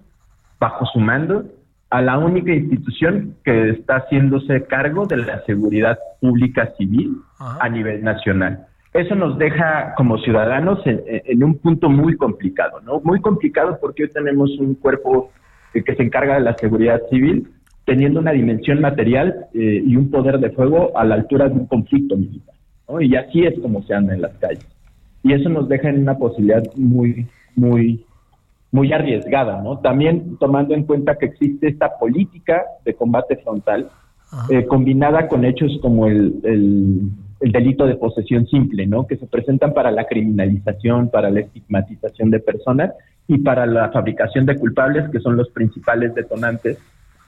[0.58, 1.44] bajo su mando
[1.90, 8.02] a la única institución que está haciéndose cargo de la seguridad pública civil a nivel
[8.02, 8.66] nacional.
[8.92, 13.00] Eso nos deja como ciudadanos en, un punto muy complicado, ¿no?
[13.00, 15.30] Muy complicado porque hoy tenemos un cuerpo
[15.72, 17.48] que, se encarga de la seguridad civil
[17.86, 21.66] teniendo una dimensión material eh, y un poder de fuego a la altura de un
[21.66, 22.54] conflicto militar,
[22.86, 23.00] ¿no?
[23.00, 24.66] Y así es como se anda en las calles.
[25.22, 27.26] Y eso nos deja en una posibilidad muy,
[27.56, 28.04] muy,
[28.70, 29.78] muy arriesgada, ¿no?
[29.78, 33.88] También tomando en cuenta que existe esta política de combate frontal
[34.50, 37.10] eh, combinada con hechos como el el
[37.50, 39.06] delito de posesión simple, ¿no?
[39.06, 42.92] Que se presentan para la criminalización, para la estigmatización de personas
[43.26, 46.78] y para la fabricación de culpables, que son los principales detonantes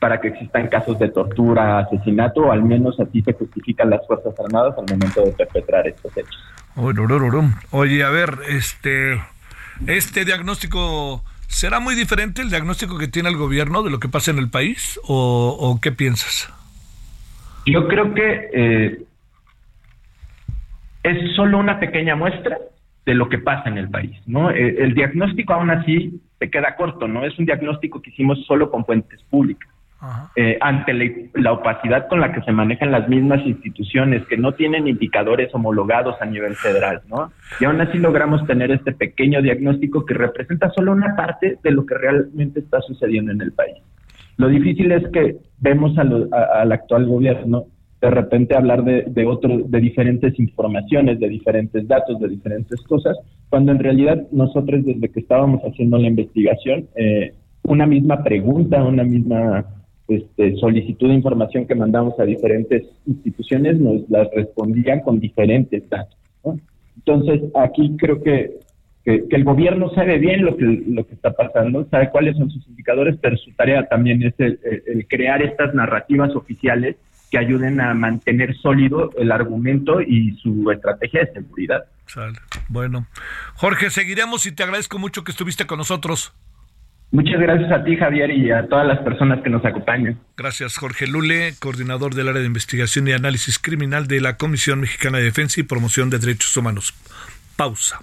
[0.05, 4.35] para que existan casos de tortura, asesinato, o al menos así se justifican las Fuerzas
[4.39, 6.45] Armadas al momento de perpetrar estos hechos.
[7.71, 9.19] Oye, a ver, este,
[9.87, 14.31] este diagnóstico, ¿será muy diferente el diagnóstico que tiene el gobierno de lo que pasa
[14.31, 15.01] en el país?
[15.05, 16.53] ¿O, qué piensas?
[17.65, 19.05] Yo creo que eh,
[21.05, 22.59] es solo una pequeña muestra
[23.07, 24.51] de lo que pasa en el país, ¿no?
[24.51, 27.25] Eh, el, diagnóstico aún así se queda corto, ¿no?
[27.25, 29.69] Es un diagnóstico que hicimos solo con fuentes públicas.
[30.37, 30.93] Eh, ante
[31.33, 36.21] la, opacidad con la que se manejan las mismas instituciones que no tienen indicadores homologados
[36.21, 37.33] a nivel federal, ¿no?
[37.59, 41.87] Y aún así logramos tener este pequeño diagnóstico que representa solo una parte de lo
[41.87, 43.77] que realmente está sucediendo en el país.
[44.37, 47.65] Lo difícil es que vemos al actual gobierno
[48.05, 49.27] de repente hablar de, de,
[49.67, 53.17] de diferentes informaciones, de diferentes datos, de diferentes cosas,
[53.49, 59.05] cuando en realidad nosotros desde que estábamos haciendo la investigación, eh, una misma pregunta, una
[59.05, 59.65] misma
[60.07, 66.19] este, solicitud de información que mandamos a diferentes instituciones nos las respondían con diferentes datos.
[66.97, 68.59] Entonces, aquí creo que,
[69.03, 72.69] que, el gobierno sabe bien lo que, lo que está pasando, sabe cuáles son sus
[72.69, 76.97] indicadores, pero su tarea también es el crear estas narrativas oficiales
[77.35, 81.85] que ayuden a mantener sólido el argumento y su estrategia de seguridad.
[82.69, 83.09] Bueno,
[83.55, 86.33] Jorge, seguiremos y te agradezco mucho que estuviste con nosotros.
[87.11, 90.17] Muchas gracias a ti, Javier, y a todas las personas que nos acompañan.
[90.37, 95.19] Gracias, Jorge Lule, coordinador del área de investigación y análisis criminal de la Comisión Mexicana
[95.19, 96.95] de Defensa y Promoción de Derechos Humanos.
[97.57, 97.99] Pausa.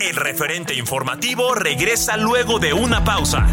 [0.00, 3.46] El referente informativo regresa luego de una pausa.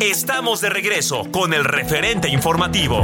[0.00, 3.02] Estamos de regreso con el referente informativo.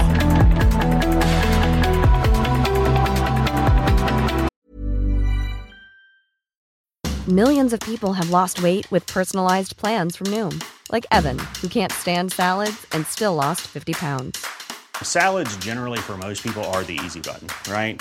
[7.28, 11.92] Millions of people have lost weight with personalized plans from Noom, like Evan, who can't
[11.92, 14.46] stand salads and still lost 50 pounds.
[15.02, 18.00] Salads, generally, for most people, are the easy button, right?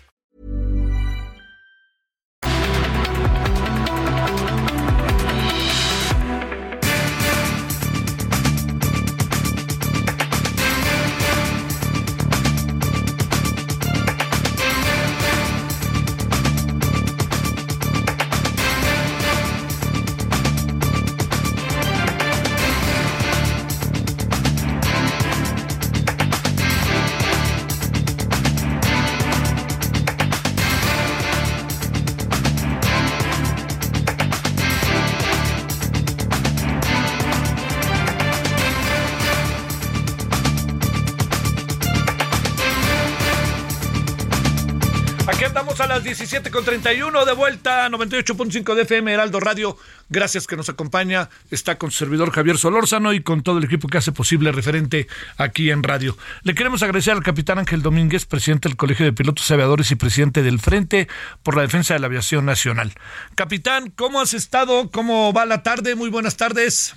[46.71, 49.75] 31 de vuelta 98.5 de FM Heraldo Radio.
[50.07, 51.27] Gracias que nos acompaña.
[51.49, 55.07] Está con su servidor Javier Solórzano y con todo el equipo que hace posible referente
[55.35, 56.15] aquí en radio.
[56.43, 60.43] Le queremos agradecer al capitán Ángel Domínguez, presidente del Colegio de Pilotos Aviadores y presidente
[60.43, 61.09] del Frente
[61.43, 62.93] por la Defensa de la Aviación Nacional.
[63.35, 64.89] Capitán, ¿cómo has estado?
[64.91, 65.95] ¿Cómo va la tarde?
[65.95, 66.95] Muy buenas tardes.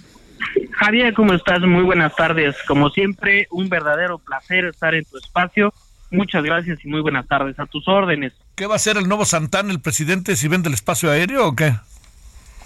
[0.71, 1.63] Javier, ¿cómo estás?
[1.63, 2.55] Muy buenas tardes.
[2.69, 5.75] Como siempre, un verdadero placer estar en tu espacio
[6.15, 7.59] Muchas gracias y muy buenas tardes.
[7.59, 8.33] A tus órdenes.
[8.55, 11.57] ¿Qué va a hacer el nuevo Santana, el presidente, si vende el espacio aéreo o
[11.57, 11.73] qué?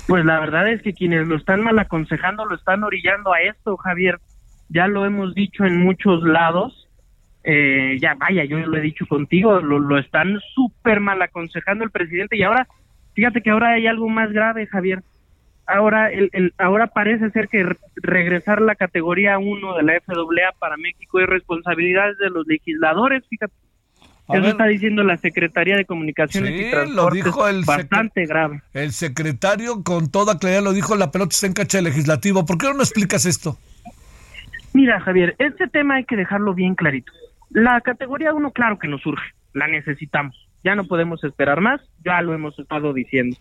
[0.07, 3.77] Pues la verdad es que quienes lo están mal aconsejando lo están orillando a esto,
[3.77, 4.19] Javier.
[4.69, 6.89] Ya lo hemos dicho en muchos lados.
[7.45, 11.91] Eh, ya vaya, yo lo he dicho contigo, lo, lo están súper mal aconsejando el
[11.91, 12.67] presidente y ahora,
[13.15, 15.03] fíjate que ahora hay algo más grave, Javier
[15.69, 20.77] ahora el, el, ahora parece ser que regresar la categoría 1 de la FAA para
[20.77, 23.53] México es responsabilidad de los legisladores, fíjate.
[24.31, 28.61] Eso está diciendo la Secretaría de Comunicaciones sí, y Transportes, lo dijo el bastante grave.
[28.75, 32.45] El secretario con toda claridad lo dijo, la pelota está en cacha legislativo.
[32.45, 33.59] ¿Por qué no me explicas esto?
[34.75, 37.11] Mira, Javier, este tema hay que dejarlo bien clarito.
[37.49, 40.37] La categoría 1, claro que nos surge, la necesitamos.
[40.63, 43.39] Ya no podemos esperar más, ya lo hemos estado diciendo.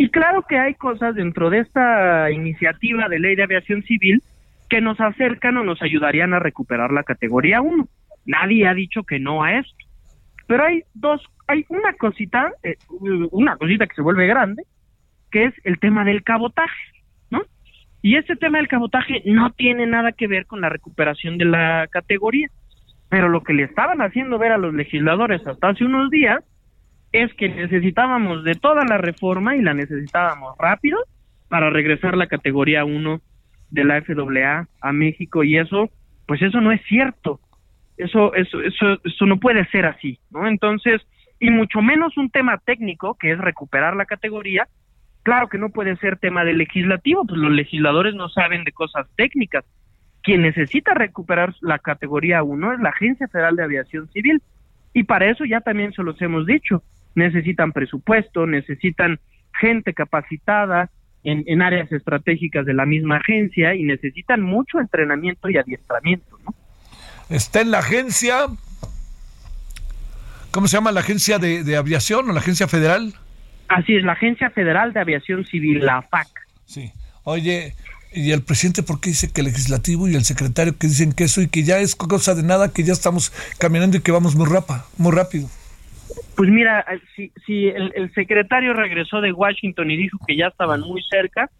[0.00, 4.22] Y claro que hay cosas dentro de esta iniciativa de ley de aviación civil
[4.70, 7.86] que nos acercan o nos ayudarían a recuperar la categoría 1.
[8.24, 9.76] Nadie ha dicho que no a esto.
[10.46, 12.76] Pero hay dos, hay una cosita, eh,
[13.30, 14.62] una cosita que se vuelve grande,
[15.30, 16.80] que es el tema del cabotaje,
[17.28, 17.42] ¿no?
[18.00, 21.88] Y este tema del cabotaje no tiene nada que ver con la recuperación de la
[21.90, 22.48] categoría.
[23.10, 26.42] Pero lo que le estaban haciendo ver a los legisladores hasta hace unos días
[27.12, 30.98] es que necesitábamos de toda la reforma y la necesitábamos rápido
[31.48, 33.20] para regresar la categoría 1
[33.70, 35.90] de la FAA a México y eso,
[36.26, 37.40] pues eso no es cierto.
[37.96, 40.46] Eso, eso, eso, eso no puede ser así, ¿no?
[40.46, 41.02] Entonces,
[41.38, 44.68] y mucho menos un tema técnico que es recuperar la categoría,
[45.22, 49.06] claro que no puede ser tema de legislativo, pues los legisladores no saben de cosas
[49.16, 49.64] técnicas.
[50.22, 54.42] Quien necesita recuperar la categoría 1 es la Agencia Federal de Aviación Civil.
[54.92, 56.82] Y para eso ya también se los hemos dicho
[57.14, 59.18] necesitan presupuesto, necesitan
[59.58, 60.90] gente capacitada
[61.24, 66.38] en, en, áreas estratégicas de la misma agencia y necesitan mucho entrenamiento y adiestramiento.
[66.44, 66.54] ¿no?
[67.28, 68.46] Está en la agencia,
[70.50, 73.14] ¿cómo se llama la agencia de, de, aviación o la agencia federal?
[73.68, 76.26] Así es, la Agencia Federal de Aviación Civil, la FAC.
[76.64, 76.90] Sí,
[77.22, 77.76] oye,
[78.12, 81.22] ¿y el presidente por qué dice que el legislativo y el secretario que dicen que
[81.22, 84.34] eso y que ya es cosa de nada, que ya estamos caminando y que vamos
[84.34, 85.48] muy, rapa, muy rápido?
[86.40, 91.02] Pues mira, si, si el, secretario regresó de Washington y dijo que ya estaban muy
[91.02, 91.50] cerca,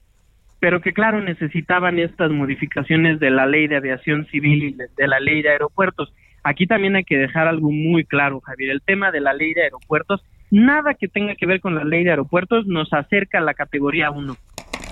[0.58, 5.06] pero que claro necesitaban estas modificaciones de la ley de aviación civil y de, de
[5.06, 6.14] la ley de aeropuertos.
[6.44, 8.70] aquí también hay que dejar algo muy claro, Javier.
[8.70, 12.02] El tema de la ley de aeropuertos, nada que tenga que ver con la ley
[12.02, 14.34] de aeropuertos nos acerca a la categoría 1,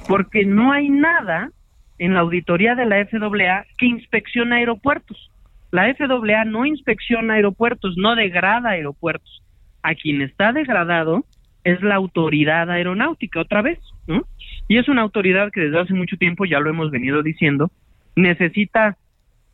[0.07, 1.51] porque no hay nada
[1.99, 5.31] en la auditoría de la FAA que inspecciona aeropuertos.
[5.71, 9.43] La FAA no inspecciona aeropuertos, no degrada aeropuertos.
[9.83, 11.25] A quien está degradado
[11.65, 14.27] es la autoridad aeronáutica, otra vez, ¿no?
[14.69, 17.71] Y es una autoridad que desde hace mucho tiempo, ya lo hemos venido diciendo,
[18.17, 18.97] necesita,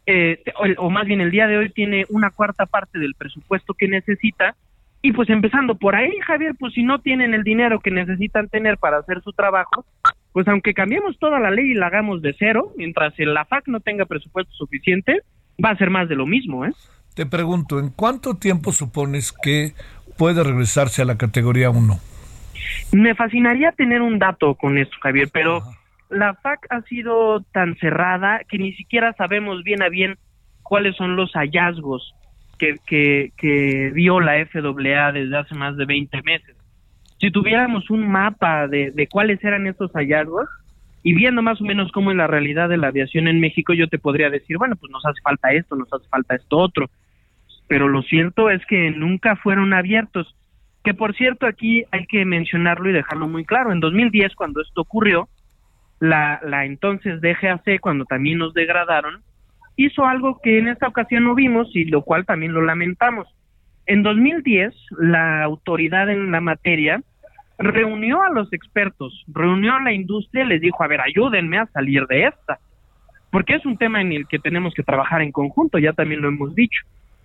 [0.07, 3.75] eh, o, o más bien el día de hoy tiene una cuarta parte del presupuesto
[3.75, 4.55] que necesita,
[5.03, 8.79] y pues empezando por ahí, Javier, pues si no tienen el dinero que necesitan tener
[8.79, 9.85] para hacer su trabajo,
[10.33, 13.81] pues aunque cambiemos toda la ley y la hagamos de cero, mientras el FAC no
[13.81, 15.21] tenga presupuesto suficiente,
[15.63, 16.73] va a ser más de lo mismo, ¿eh?
[17.15, 19.75] Te pregunto, ¿en cuánto tiempo supones que
[20.17, 21.99] puede regresarse a la categoría 1?
[22.93, 25.63] Me fascinaría tener un dato con esto, Javier, pero
[26.11, 30.17] la FAC ha sido tan cerrada que ni siquiera sabemos bien a bien
[30.63, 32.15] cuáles son los hallazgos
[32.59, 36.57] que, que, que vio la FAA desde hace más de 20 meses
[37.25, 40.47] si tuviéramos un mapa de, de cuáles eran estos hallazgos
[41.03, 43.89] y viendo más o menos cómo es la realidad de la aviación en México, yo
[43.89, 46.91] te podría decir, bueno, pues nos hace falta esto, nos hace falta esto otro.
[47.67, 50.37] Pero lo cierto es que nunca fueron abiertos.
[50.83, 53.73] Que por cierto, aquí hay que mencionarlo y dejarlo muy claro.
[53.73, 55.29] En 2010, cuando esto ocurrió,
[56.01, 59.23] la, la entonces DGAC, cuando también nos degradaron,
[59.77, 63.27] hizo algo que en esta ocasión no vimos y lo cual también lo lamentamos.
[63.87, 67.03] En 2010, la autoridad en la materia
[67.59, 71.67] reunió a los expertos, reunió a la industria y les dijo, a ver, ayúdenme a
[71.67, 72.59] salir de esta,
[73.31, 76.29] porque es un tema en el que tenemos que trabajar en conjunto, ya también lo
[76.29, 76.81] hemos dicho,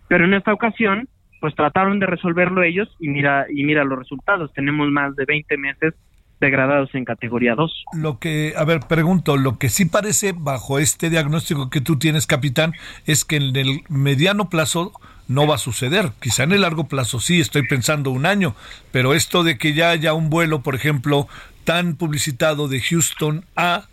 [0.10, 1.08] pero en esta ocasión,
[1.40, 5.58] pues trataron de resolverlo ellos y mira, y mira los resultados, tenemos más de 20
[5.58, 5.94] meses
[6.42, 7.86] degradados en categoría 2.
[7.94, 12.28] Lo que, a ver, pregunto, lo que sí parece bajo este diagnóstico que tú tienes,
[12.28, 12.74] capitán,
[13.06, 14.94] es que en el mediano plazo
[15.28, 16.12] no va a suceder.
[16.20, 18.56] Quizá en el largo plazo sí, estoy pensando un año,
[18.92, 21.28] pero esto de que ya haya un vuelo, por ejemplo,
[21.66, 23.86] tan publicitado de Houston a,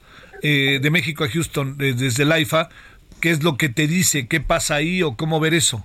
[0.43, 2.71] eh, de México a Houston eh, desde el AIFA,
[3.21, 4.29] ¿qué es lo que te dice?
[4.29, 5.85] ¿Qué pasa ahí o cómo ver eso?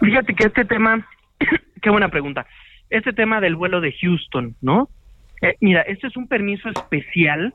[0.00, 1.06] Fíjate que este tema,
[1.82, 2.46] qué buena pregunta,
[2.88, 4.88] este tema del vuelo de Houston, ¿no?
[5.42, 7.54] Eh, mira, este es un permiso especial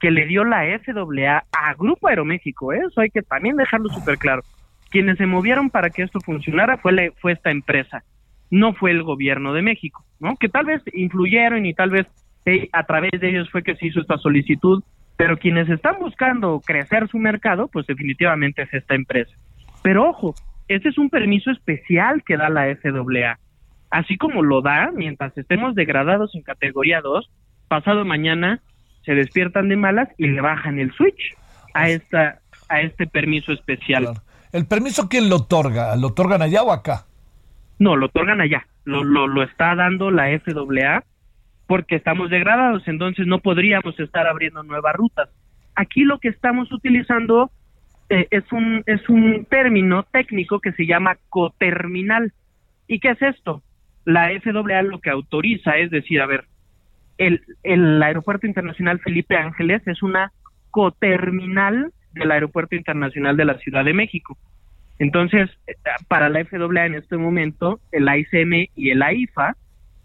[0.00, 2.80] que le dio la FAA a Grupo Aeroméxico, ¿eh?
[2.88, 4.42] eso hay que también dejarlo súper claro
[4.90, 8.02] quienes se movieron para que esto funcionara fue, fue esta empresa,
[8.50, 10.36] no fue el gobierno de México, ¿no?
[10.36, 12.06] Que tal vez influyeron y tal vez
[12.44, 14.82] eh, a través de ellos fue que se hizo esta solicitud,
[15.16, 19.32] pero quienes están buscando crecer su mercado, pues definitivamente es esta empresa.
[19.82, 20.34] Pero ojo,
[20.70, 23.38] este es un permiso especial que da la FAA.
[23.90, 27.28] Así como lo da, mientras estemos degradados en categoría 2,
[27.66, 28.60] pasado mañana
[29.04, 31.34] se despiertan de malas y le bajan el switch
[31.74, 34.10] a esta a este permiso especial.
[34.52, 35.96] ¿El permiso quién lo otorga?
[35.96, 37.06] ¿Lo otorgan allá o acá?
[37.80, 38.64] No, lo otorgan allá.
[38.84, 41.02] Lo, lo, lo está dando la FAA
[41.66, 45.30] porque estamos degradados, entonces no podríamos estar abriendo nuevas rutas.
[45.74, 47.50] Aquí lo que estamos utilizando
[48.10, 52.32] eh, es, un, es un término técnico que se llama coterminal.
[52.88, 53.62] ¿Y qué es esto?
[54.04, 56.44] La FAA lo que autoriza es decir, a ver,
[57.18, 60.32] el, el Aeropuerto Internacional Felipe Ángeles es una
[60.70, 64.36] coterminal del Aeropuerto Internacional de la Ciudad de México.
[64.98, 65.48] Entonces,
[66.08, 69.56] para la FAA en este momento, el AICM y el AIFA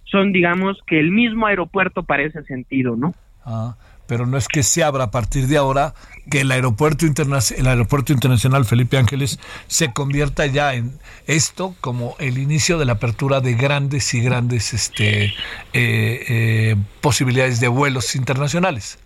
[0.03, 3.13] son, digamos, que el mismo aeropuerto para ese sentido, ¿no?
[3.43, 3.75] Ah,
[4.07, 5.93] pero no es que se abra a partir de ahora
[6.29, 10.91] que el aeropuerto, el aeropuerto internacional Felipe Ángeles se convierta ya en
[11.27, 15.31] esto como el inicio de la apertura de grandes y grandes este, eh,
[15.73, 18.99] eh, posibilidades de vuelos internacionales.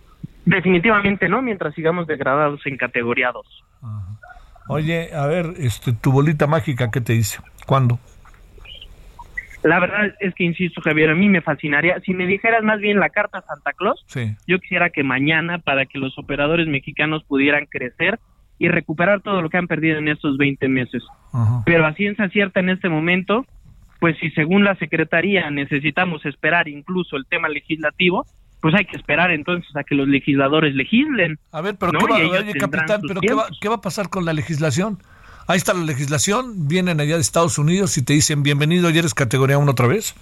[0.44, 3.46] Definitivamente no, mientras sigamos degradados en categoría 2.
[4.68, 7.40] Oye, a ver, este, tu bolita mágica, ¿qué te dice?
[7.66, 7.98] ¿Cuándo?
[9.62, 12.00] La verdad es que, insisto, Javier, a mí me fascinaría.
[12.00, 14.04] Si me dijeras más bien la carta Santa Claus,
[14.46, 18.18] yo quisiera que mañana, para que los operadores mexicanos pudieran crecer
[18.58, 21.02] y recuperar todo lo que han perdido en estos 20 meses.
[21.64, 23.46] Pero a ciencia cierta en este momento,
[24.00, 28.26] pues si según la Secretaría necesitamos esperar incluso el tema legislativo,
[28.60, 31.38] pues hay que esperar entonces a que los legisladores legislen.
[31.52, 33.20] A ver, pero, ¿qué, va, capitán, pero
[33.60, 34.98] ¿qué, va, a pasar con la legislación?
[35.50, 39.14] Ahí está la legislación, vienen allá de Estados Unidos y te dicen bienvenido y eres
[39.14, 40.14] categoría 1 otra vez.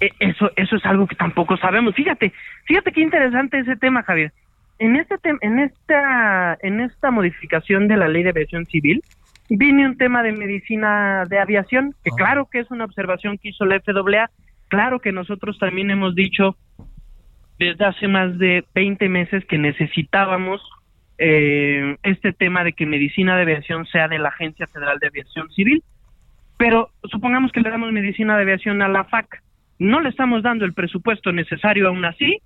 [0.00, 1.94] E, eso, eso es algo que tampoco sabemos.
[1.94, 2.32] Fíjate,
[2.64, 4.32] fíjate qué interesante ese tema, Javier.
[4.80, 9.04] En este en esta en esta modificación de la Ley de Aviación Civil
[9.50, 12.16] viene un tema de medicina de aviación, que ah.
[12.16, 14.30] claro que es una observación que hizo la FAA,
[14.66, 16.56] claro que nosotros también hemos dicho
[17.60, 20.60] desde hace más de 20 meses que necesitábamos
[21.18, 25.50] eh, este tema de que medicina de aviación sea de la Agencia Federal de Aviación
[25.50, 25.82] Civil,
[26.56, 29.42] pero supongamos que le damos medicina de aviación a la FAC,
[29.78, 32.38] no le estamos dando el presupuesto necesario aún así,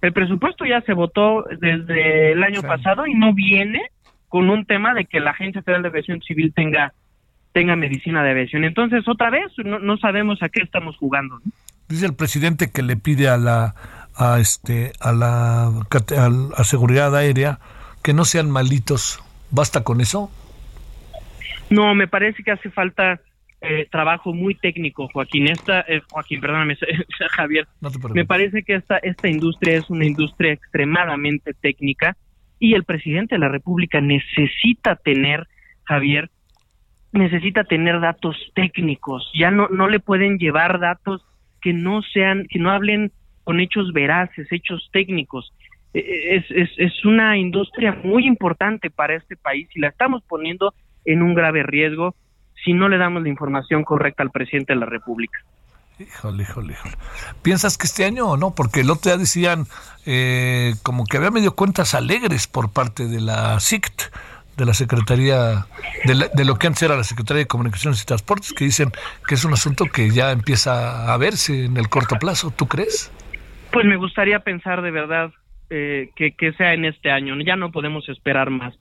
[0.00, 3.82] el presupuesto ya se votó desde el año pasado y no viene
[4.28, 6.92] con un tema de que la Agencia Federal de Aviación Civil tenga
[7.52, 8.62] tenga medicina de aviación.
[8.64, 11.40] Entonces, otra vez, no, sabemos a qué estamos jugando.
[11.88, 13.74] Dice el presidente que le pide a la
[14.14, 17.58] a este a la a, seguridad aérea
[18.02, 19.22] que no sean malitos.
[19.50, 20.30] ¿Basta con eso?
[21.70, 23.20] No, me parece que hace falta
[23.60, 25.48] eh, trabajo muy técnico, Joaquín.
[25.48, 26.76] Esta, eh, Joaquín, perdóname,
[27.30, 27.66] Javier.
[28.14, 32.16] me parece que esta, esta industria es una industria extremadamente técnica
[32.58, 35.46] y el presidente de la República necesita tener,
[35.84, 36.30] Javier,
[37.12, 39.30] necesita tener datos técnicos.
[39.34, 41.24] Ya no, no le pueden llevar datos
[41.60, 43.12] que no sean, que no hablen
[43.44, 45.52] con hechos veraces, hechos técnicos.
[45.94, 50.22] E, e, es, es, es una industria muy importante para este país y la estamos
[50.28, 50.74] poniendo
[51.04, 52.14] en un grave riesgo
[52.64, 55.38] si no le damos la información correcta al presidente de la República.
[55.98, 56.94] Híjole, híjole, híjole.
[57.42, 58.54] ¿Piensas que este año o no?
[58.54, 59.66] Porque el otro día decían
[60.06, 64.02] eh, como que había medio cuentas alegres por parte de la SICT,
[64.56, 65.66] de la Secretaría,
[66.04, 68.92] de, de, lo que antes era la Secretaría de Comunicaciones y Transportes, que dicen
[69.26, 72.50] que es un asunto que ya empieza a verse en el corto plazo.
[72.50, 73.10] ¿Tú crees?
[73.72, 75.30] Pues me gustaría pensar de verdad
[75.70, 77.34] eh, que, que sea en este año.
[77.40, 78.74] Ya no podemos esperar más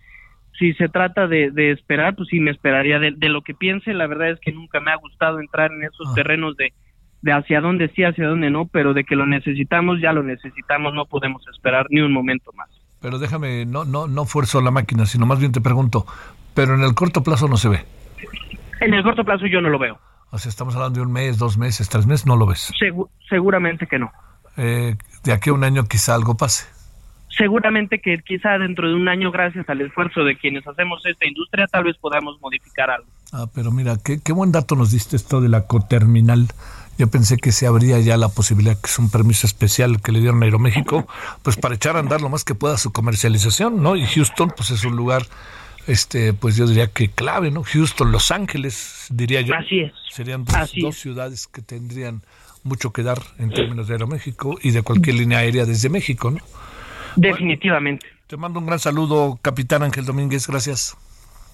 [0.57, 2.99] si se trata de, esperar, pues sí me esperaría.
[2.99, 6.07] De, lo que piense, la verdad es que nunca me ha gustado entrar en esos
[6.09, 6.13] ah.
[6.15, 6.73] terrenos de,
[7.21, 10.93] de hacia dónde sí, hacia dónde no, pero de que lo necesitamos, ya lo necesitamos,
[10.93, 12.69] no podemos esperar ni un momento más.
[13.01, 16.07] Pero déjame, no, no, no fuerzo la máquina, sino más bien te pregunto,
[16.55, 17.85] pero en el corto plazo no se ve.
[18.81, 19.99] En el corto plazo yo no lo veo.
[20.31, 22.73] O sea, estamos hablando de un mes, dos meses, tres meses, no lo ves.
[23.29, 24.11] seguramente que no.
[24.57, 26.76] Eh, de aquí a un año quizá algo pase
[27.37, 31.67] seguramente que quizá dentro de un año, gracias al esfuerzo de quienes hacemos esta industria,
[31.67, 33.07] tal vez podamos modificar algo.
[33.31, 36.47] Ah, pero mira, qué, qué buen dato nos diste esto de la coterminal.
[36.97, 40.19] Yo pensé que se abría ya la posibilidad, que es un permiso especial que le
[40.19, 41.07] dieron a Aeroméxico,
[41.43, 43.95] pues para echar a andar lo más que pueda su comercialización, ¿no?
[43.95, 45.23] Y Houston, pues es un lugar,
[45.85, 47.63] este, pues yo diría que clave, ¿no?
[47.63, 49.53] Houston, Los Ángeles, diría yo.
[49.53, 49.93] Así es.
[50.09, 50.43] Serían
[50.81, 52.23] dos ciudades que tendrían
[52.63, 56.39] mucho que dar en términos de Aeroméxico y de cualquier línea aérea desde México, ¿no?
[57.17, 58.05] Definitivamente.
[58.27, 60.95] te mando un gran saludo, capitán Ángel Domínguez, gracias.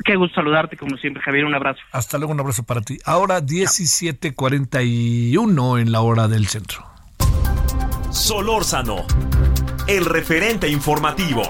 [0.03, 1.79] Qué gusto saludarte como siempre, Javier, un abrazo.
[1.91, 2.97] Hasta luego, un abrazo para ti.
[3.05, 6.83] Ahora 17:41 en la hora del centro.
[8.09, 9.05] Solórzano,
[9.87, 11.43] el referente informativo.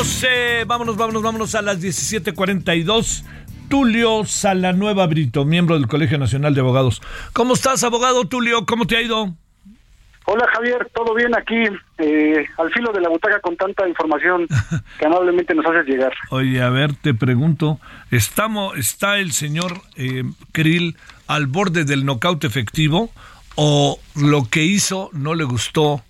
[0.00, 3.24] Eh, vámonos, vámonos, vámonos a las 17:42.
[3.68, 7.02] Tulio Salanueva Brito, miembro del Colegio Nacional de Abogados.
[7.32, 8.64] ¿Cómo estás, abogado Tulio?
[8.64, 9.34] ¿Cómo te ha ido?
[10.26, 11.64] Hola Javier, ¿todo bien aquí?
[11.98, 14.46] Eh, al filo de la butaca con tanta información
[15.00, 16.12] que amablemente nos haces llegar.
[16.30, 17.80] Oye, a ver, te pregunto,
[18.12, 20.22] ¿estamos, ¿está el señor eh,
[20.52, 20.96] Krill
[21.26, 23.10] al borde del nocaut efectivo
[23.56, 26.04] o lo que hizo no le gustó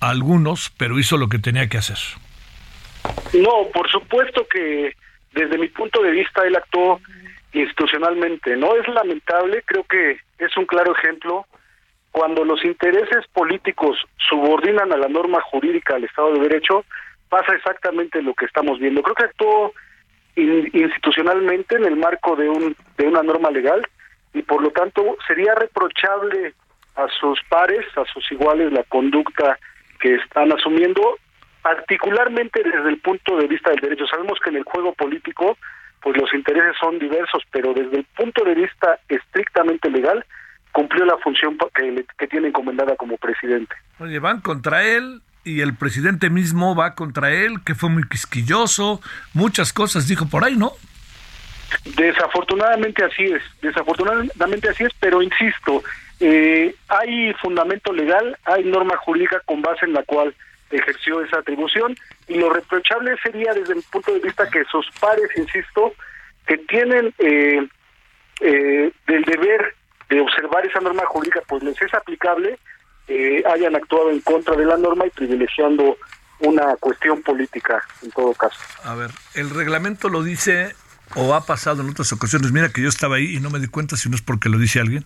[0.00, 1.96] a algunos, pero hizo lo que tenía que hacer?
[3.32, 4.94] No, por supuesto que
[5.32, 7.00] desde mi punto de vista él actuó
[7.52, 8.56] institucionalmente.
[8.56, 11.46] No es lamentable, creo que es un claro ejemplo
[12.12, 13.98] cuando los intereses políticos
[14.28, 16.84] subordinan a la norma jurídica al Estado de Derecho,
[17.28, 19.02] pasa exactamente lo que estamos viendo.
[19.02, 19.72] Creo que actuó
[20.36, 23.86] institucionalmente en el marco de un de una norma legal
[24.32, 26.54] y por lo tanto sería reprochable
[26.96, 29.58] a sus pares, a sus iguales la conducta
[30.00, 31.18] que están asumiendo
[31.62, 34.06] particularmente desde el punto de vista del derecho.
[34.06, 35.56] Sabemos que en el juego político,
[36.02, 40.24] pues los intereses son diversos, pero desde el punto de vista estrictamente legal,
[40.72, 43.74] cumplió la función que, que tiene encomendada como presidente.
[43.98, 49.00] Oye, van contra él y el presidente mismo va contra él, que fue muy quisquilloso,
[49.34, 50.72] muchas cosas dijo por ahí, ¿no?
[51.96, 55.82] Desafortunadamente así es, desafortunadamente así es, pero insisto,
[56.18, 60.34] eh, hay fundamento legal, hay norma jurídica con base en la cual
[60.70, 61.96] ejerció esa atribución
[62.28, 65.94] y lo reprochable sería desde el punto de vista que sus pares, insisto,
[66.46, 67.66] que tienen eh,
[68.40, 69.74] eh, del deber
[70.08, 72.58] de observar esa norma jurídica, pues les es aplicable,
[73.08, 75.96] eh, hayan actuado en contra de la norma y privilegiando
[76.40, 78.58] una cuestión política en todo caso.
[78.84, 80.74] A ver, el reglamento lo dice
[81.14, 82.52] o ha pasado en otras ocasiones.
[82.52, 84.58] Mira que yo estaba ahí y no me di cuenta si no es porque lo
[84.58, 85.04] dice alguien.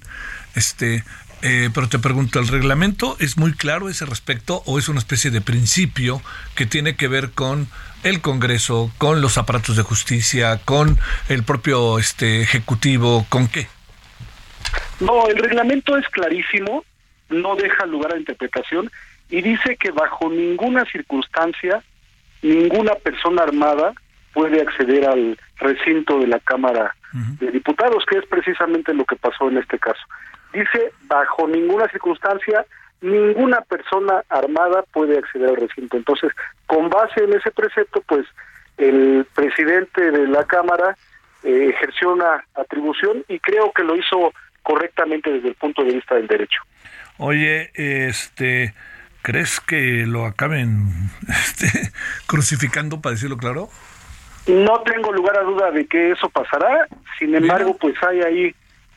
[0.54, 1.02] Este,
[1.46, 5.30] Eh, pero te pregunto, ¿el reglamento es muy claro ese respecto o es una especie
[5.30, 6.22] de principio
[6.56, 7.68] que tiene que ver con
[8.02, 10.96] el Congreso, con los aparatos de justicia, con
[11.28, 13.66] el propio este, Ejecutivo, con qué?
[15.00, 16.82] No, el reglamento es clarísimo,
[17.28, 18.90] no deja lugar a interpretación
[19.28, 21.82] y dice que bajo ninguna circunstancia
[22.40, 23.92] ninguna persona armada
[24.32, 29.48] puede acceder al recinto de la Cámara de Diputados, que es precisamente lo que pasó
[29.48, 30.02] en este caso.
[30.54, 32.64] Dice, bajo ninguna circunstancia,
[33.00, 35.96] ninguna persona armada puede acceder al recinto.
[35.96, 36.32] Entonces,
[36.66, 38.24] con base en ese precepto, pues
[38.78, 40.96] el presidente de la Cámara
[41.42, 44.32] eh, ejerció una atribución y creo que lo hizo
[44.62, 46.62] correctamente desde el punto de vista del derecho.
[47.18, 48.74] Oye, este,
[49.22, 50.86] ¿crees que lo acaben
[51.28, 51.92] este,
[52.26, 53.68] crucificando, para decirlo claro?
[54.46, 56.86] No tengo lugar a duda de que eso pasará,
[57.18, 58.54] sin embargo, pues hay ahí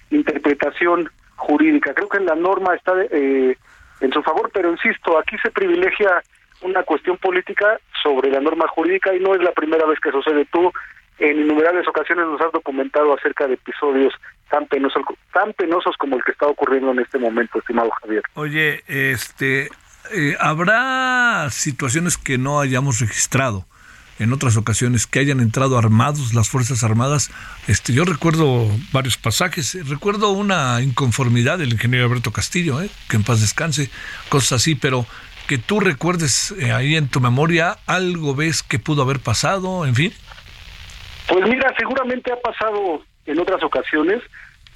[0.10, 1.94] interpretación jurídica.
[1.94, 3.58] Creo que la norma está eh,
[4.02, 6.22] en su favor, pero insisto, aquí se privilegia
[6.62, 10.46] una cuestión política sobre la norma jurídica y no es la primera vez que sucede.
[10.52, 10.72] Tú
[11.20, 14.14] en innumerables ocasiones nos has documentado acerca de episodios
[14.50, 18.24] tan penosos, tan penosos como el que está ocurriendo en este momento, estimado Javier.
[18.36, 19.70] Oye, este,
[20.14, 23.66] eh, ¿habrá situaciones que no hayamos registrado?
[24.20, 27.32] En otras ocasiones que hayan entrado armados las Fuerzas Armadas.
[27.68, 32.90] Este, yo recuerdo varios pasajes, recuerdo una inconformidad del ingeniero Alberto Castillo, ¿eh?
[33.10, 33.90] que en paz descanse,
[34.30, 35.06] cosas así, pero
[35.48, 39.96] que tú recuerdes eh, ahí en tu memoria, algo ves que pudo haber pasado, en
[39.96, 40.14] fin.
[41.28, 44.22] Pues mira, seguramente ha pasado en otras ocasiones,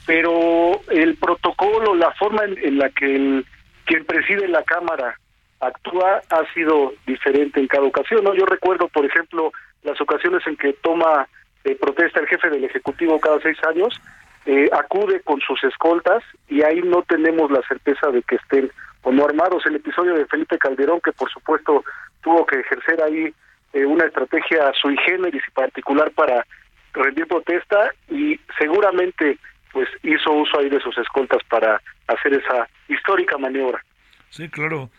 [0.05, 3.45] pero el protocolo, la forma en, la que el,
[3.85, 5.17] quien preside la Cámara
[5.61, 8.23] actúa ha sido diferente en cada ocasión.
[8.23, 8.33] ¿no?
[8.33, 9.51] Yo recuerdo, por ejemplo,
[9.83, 11.27] las ocasiones en que toma
[11.63, 14.01] eh, protesta el jefe del Ejecutivo cada seis años,
[14.45, 18.71] eh, acude con sus escoltas y ahí no tenemos la certeza de que estén
[19.03, 19.65] o no armados.
[19.65, 21.83] El episodio de Felipe Calderón, que por supuesto
[22.21, 23.33] tuvo que ejercer ahí
[23.73, 26.45] eh, una estrategia sui generis y particular para
[26.93, 29.37] rendir protesta y seguramente
[29.71, 33.81] pues hizo uso ahí de sus escoltas para hacer esa histórica maniobra.
[34.29, 34.89] Sí, claro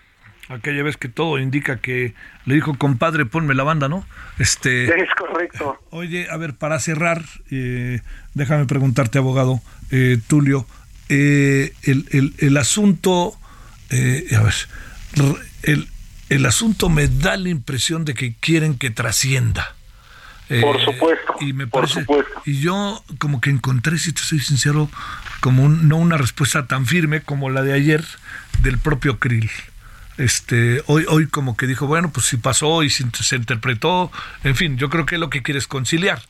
[0.49, 2.14] aquella vez que todo indica que
[2.45, 4.05] le dijo compadre ponme la banda no
[4.38, 5.80] este es correcto.
[5.90, 8.01] oye a ver para cerrar eh,
[8.34, 10.66] déjame preguntarte abogado eh, Tulio
[11.09, 13.34] eh, el, el, el, asunto
[13.90, 14.55] a ver
[15.62, 15.88] el,
[16.28, 19.74] el asunto me da la impresión de que quieren que trascienda.
[20.49, 22.43] Por supuesto y me por supuesto.
[22.45, 24.90] y yo como que encontré si te soy sincero
[25.40, 28.05] como no una respuesta tan firme como la de ayer
[28.61, 29.51] del propio Krill
[30.19, 33.05] este hoy hoy como que dijo bueno pues si pasó y se,
[33.37, 34.11] interpretó
[34.45, 36.23] en fin yo creo que lo que quiere es conciliar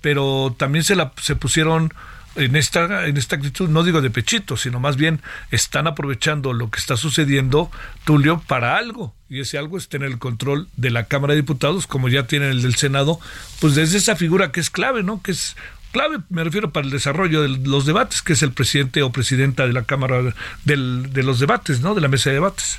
[0.00, 1.92] pero también se la se pusieron
[2.36, 5.20] en esta en esta actitud no digo de pechito sino más bien
[5.50, 7.70] están aprovechando lo que está sucediendo
[8.04, 11.86] Tulio para algo y ese algo es tener el control de la Cámara de Diputados
[11.86, 13.20] como ya tienen el del Senado
[13.60, 15.56] pues desde esa figura que es clave no que es
[15.92, 19.66] clave, me refiero para el desarrollo de los debates, que es el presidente o presidenta
[19.66, 21.94] de la Cámara de los debates, ¿no?
[21.94, 22.78] De la mesa de debates.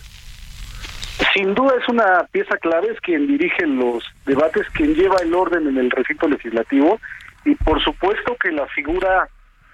[1.33, 5.67] Sin duda es una pieza clave, es quien dirige los debates, quien lleva el orden
[5.67, 6.99] en el recinto legislativo
[7.45, 9.27] y por supuesto que la figura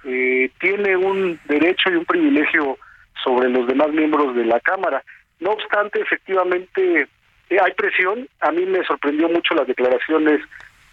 [0.04, 2.78] eh, tiene un derecho y un privilegio
[3.24, 5.04] sobre los demás miembros de la Cámara.
[5.39, 7.08] No obstante, efectivamente
[7.50, 8.28] eh, hay presión.
[8.41, 10.41] A mí me sorprendió mucho las declaraciones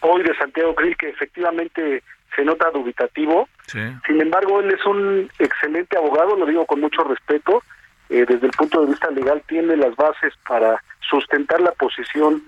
[0.01, 2.03] hoy de Santiago Krill, que efectivamente
[2.35, 3.49] se nota dubitativo.
[3.67, 7.63] Sin embargo, él es un excelente abogado, lo digo con mucho respeto
[8.11, 12.43] eh, desde el punto de vista legal tiene las bases para sustentar la posición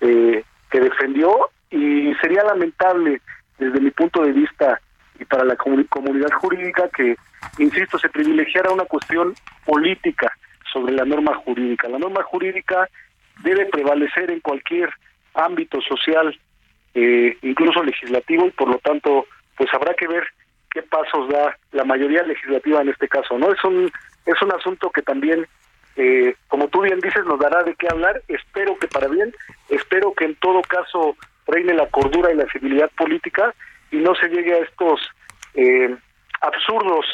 [0.00, 3.20] eh, que defendió y sería lamentable
[3.58, 4.80] desde mi punto de vista
[5.18, 7.16] y para la comunidad jurídica que,
[7.58, 9.34] insisto, se privilegiara una cuestión
[9.64, 10.32] política
[10.72, 11.88] sobre la norma jurídica.
[11.88, 12.88] La norma jurídica
[13.42, 14.90] debe prevalecer en cualquier
[15.34, 16.38] ámbito social,
[16.94, 20.26] eh, incluso legislativo, y por lo tanto, pues habrá que ver
[20.70, 23.38] qué pasos da la mayoría legislativa en este caso.
[23.38, 23.90] No es un
[24.26, 25.46] es un asunto que también,
[25.96, 28.22] eh, como tú bien dices, nos dará de qué hablar.
[28.28, 29.34] Espero que para bien,
[29.68, 31.16] espero que en todo caso
[31.46, 33.54] reine la cordura y la civilidad política
[33.90, 35.00] y no se llegue a estos
[35.54, 35.94] eh,
[36.40, 37.04] absurdos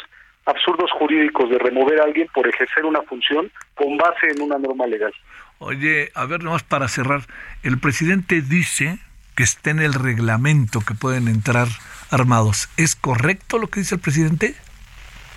[0.47, 4.87] absurdos jurídicos de remover a alguien por ejercer una función con base en una norma
[4.87, 5.13] legal.
[5.59, 7.21] Oye, a ver, nomás para cerrar,
[7.63, 8.99] el presidente dice
[9.37, 11.69] que está en el reglamento que pueden entrar
[12.11, 12.71] armados.
[12.79, 14.55] ¿Es correcto lo que dice el presidente?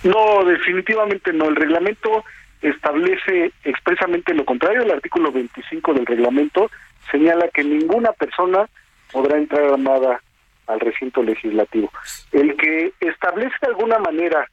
[0.04, 1.46] No, definitivamente no.
[1.48, 2.24] El reglamento
[2.60, 4.82] establece expresamente lo contrario.
[4.82, 6.70] El artículo 25 del reglamento
[7.10, 8.68] señala que ninguna persona
[9.10, 10.20] podrá entrar armada
[10.66, 11.90] al recinto legislativo.
[12.32, 14.48] El que establece de alguna manera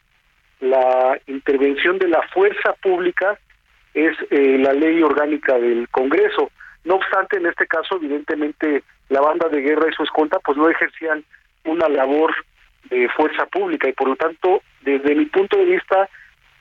[0.60, 3.38] la intervención de la fuerza pública
[3.94, 6.52] es eh, la ley orgánica del Congreso.
[6.84, 10.70] No obstante, en este caso, evidentemente, la banda de guerra y su escolta pues no
[10.70, 11.24] ejercían
[11.66, 12.34] una labor
[12.90, 16.10] de fuerza pública y por lo tanto, desde mi punto de vista,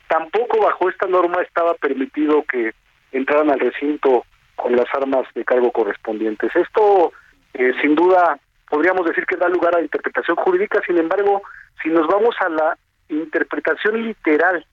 [0.08, 2.72] tampoco bajo esta norma estaba permitido que
[3.12, 4.24] entraran al recinto
[4.56, 6.54] con las armas de cargo correspondientes.
[6.54, 7.12] Esto,
[7.54, 8.38] eh, sin duda,
[8.68, 11.42] podríamos decir que da lugar a interpretación jurídica, sin embargo,
[11.82, 14.66] si nos vamos a la interpretación literal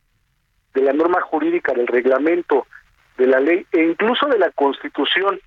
[0.74, 2.68] de la norma jurídica, del reglamento,
[3.18, 5.40] de la ley e incluso de la Constitución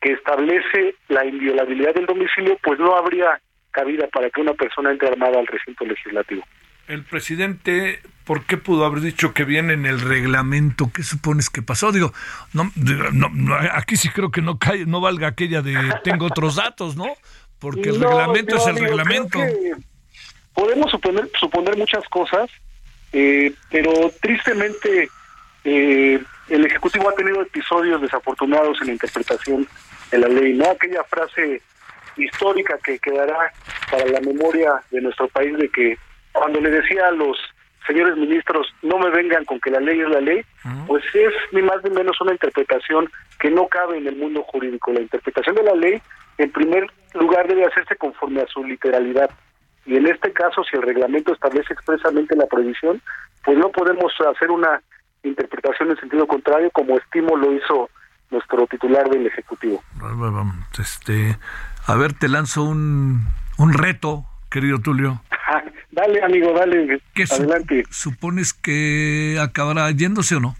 [0.00, 3.40] que establece la inviolabilidad del domicilio, pues no habría
[3.72, 6.44] cabida para que una persona entre armada al recinto legislativo.
[6.88, 10.90] El presidente, ¿por qué pudo haber dicho que viene en el reglamento?
[10.92, 11.92] ¿Qué supones que pasó?
[11.92, 12.12] Digo,
[12.52, 12.70] no,
[13.72, 17.06] aquí sí creo que no cae, no valga aquella de tengo otros datos, ¿no?
[17.58, 19.38] Porque el reglamento es el reglamento.
[20.54, 22.50] Podemos suponer, suponer muchas cosas,
[23.12, 25.08] eh, pero tristemente
[25.64, 29.66] eh, el Ejecutivo ha tenido episodios desafortunados en la interpretación
[30.10, 30.66] de la ley, ¿no?
[30.66, 31.62] Aquella frase
[32.16, 33.52] histórica que quedará
[33.90, 35.96] para la memoria de nuestro país de que
[36.32, 37.36] cuando le decía a los
[37.86, 40.44] señores ministros no me vengan con que la ley es la ley,
[40.86, 44.92] pues es ni más ni menos una interpretación que no cabe en el mundo jurídico.
[44.92, 46.00] La interpretación de la ley,
[46.38, 49.30] en primer lugar, debe hacerse conforme a su literalidad.
[49.84, 53.02] Y en este caso, si el reglamento establece expresamente la prohibición,
[53.44, 54.80] pues no podemos hacer una
[55.24, 57.90] interpretación en sentido contrario, como estimo lo hizo
[58.30, 59.82] nuestro titular del Ejecutivo.
[60.78, 61.36] Este,
[61.86, 63.26] a ver, te lanzo un,
[63.58, 65.22] un reto, querido Tulio.
[65.90, 67.00] dale, amigo, dale.
[67.14, 67.84] ¿Qué adelante.
[67.90, 70.56] ¿Supones que acabará yéndose o no?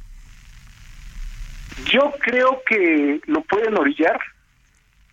[1.90, 4.18] Yo creo que lo pueden orillar,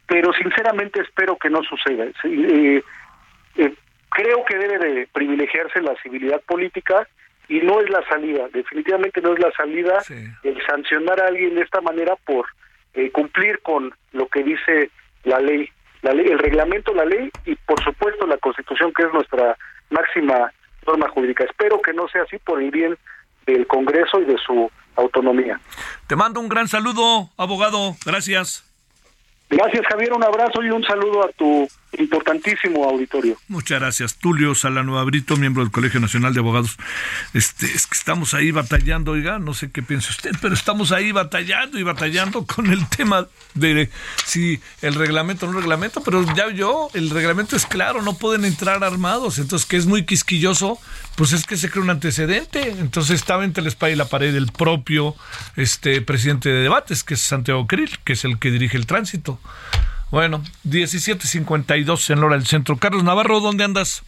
[0.08, 2.06] pero sinceramente espero que no suceda.
[2.24, 2.84] Eh,
[3.56, 3.74] eh,
[4.10, 7.08] creo que debe de privilegiarse la civilidad política
[7.48, 10.00] y no es la salida, definitivamente no es la salida
[10.44, 12.46] el sancionar a alguien de esta manera por
[12.94, 14.92] eh, cumplir con lo que dice
[15.24, 15.70] la ley,
[16.02, 19.58] la ley, el reglamento, la ley y por supuesto la Constitución que es nuestra
[19.90, 20.52] máxima
[20.86, 21.44] norma jurídica.
[21.44, 22.98] Espero que no sea así por el bien
[23.46, 25.60] del Congreso y de su autonomía.
[26.08, 27.96] Te mando un gran saludo, abogado.
[28.06, 28.69] Gracias.
[29.50, 30.14] Gracias, Javier.
[30.14, 33.38] Un abrazo y un saludo a tu importantísimo auditorio.
[33.48, 34.16] Muchas gracias.
[34.16, 36.78] Tulio Salanueva Brito, miembro del Colegio Nacional de Abogados.
[37.34, 41.12] Este, es que estamos ahí batallando, oiga, no sé qué piensa usted, pero estamos ahí
[41.12, 43.90] batallando y batallando con el tema de
[44.26, 48.46] si el reglamento o no reglamento, pero ya yo, el reglamento es claro, no pueden
[48.46, 50.80] entrar armados, entonces que es muy quisquilloso,
[51.16, 52.70] pues es que se crea un antecedente.
[52.70, 55.16] Entonces estaba entre la espalda y la pared del propio
[55.56, 59.39] este presidente de debates, que es Santiago Krill, que es el que dirige el tránsito.
[60.12, 62.78] Bueno, 17.52 en Lora del Centro.
[62.78, 64.04] Carlos Navarro, ¿dónde andas?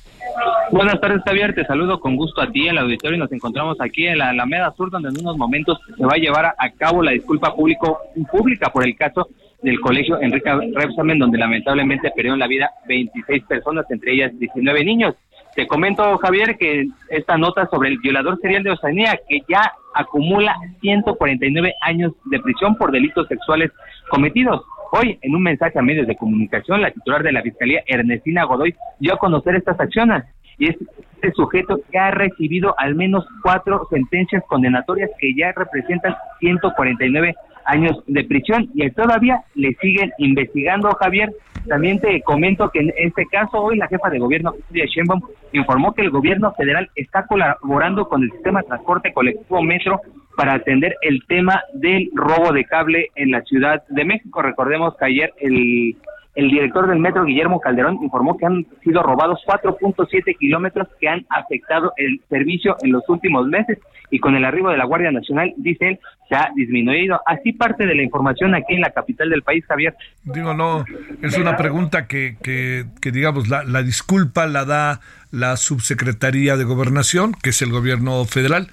[0.71, 1.53] Buenas tardes, Javier.
[1.53, 4.89] Te saludo con gusto a ti, el auditorio, nos encontramos aquí en la Alameda Sur,
[4.89, 7.99] donde en unos momentos se va a llevar a cabo la disculpa público,
[8.31, 9.27] pública por el caso
[9.61, 15.15] del colegio Enrique Repsamen, donde lamentablemente perdieron la vida 26 personas, entre ellas 19 niños.
[15.55, 20.55] Te comento, Javier, que esta nota sobre el violador serial de Oceanía, que ya acumula
[20.79, 23.71] 149 años de prisión por delitos sexuales
[24.09, 24.61] cometidos.
[24.93, 28.75] Hoy, en un mensaje a medios de comunicación, la titular de la Fiscalía, Ernestina Godoy,
[28.99, 30.25] dio a conocer estas acciones.
[30.57, 37.33] Y este sujeto ya ha recibido al menos cuatro sentencias condenatorias que ya representan 149
[37.63, 41.31] años de prisión y todavía le siguen investigando, Javier.
[41.69, 45.21] También te comento que en este caso hoy la jefa de gobierno, Claudia Sheinbaum,
[45.53, 50.01] informó que el gobierno federal está colaborando con el sistema de transporte colectivo Metro
[50.35, 54.41] para atender el tema del robo de cable en la Ciudad de México.
[54.41, 55.95] Recordemos que ayer el
[56.33, 61.25] el director del metro, Guillermo Calderón, informó que han sido robados 4.7 kilómetros que han
[61.29, 63.79] afectado el servicio en los últimos meses
[64.09, 67.19] y con el arribo de la Guardia Nacional, dice él, se ha disminuido.
[67.25, 69.95] Así parte de la información aquí en la capital del país, Javier.
[70.23, 70.85] Digo, no,
[71.21, 74.99] es una pregunta que, que, que digamos, la, la disculpa la da
[75.31, 78.67] la subsecretaría de Gobernación, que es el gobierno federal.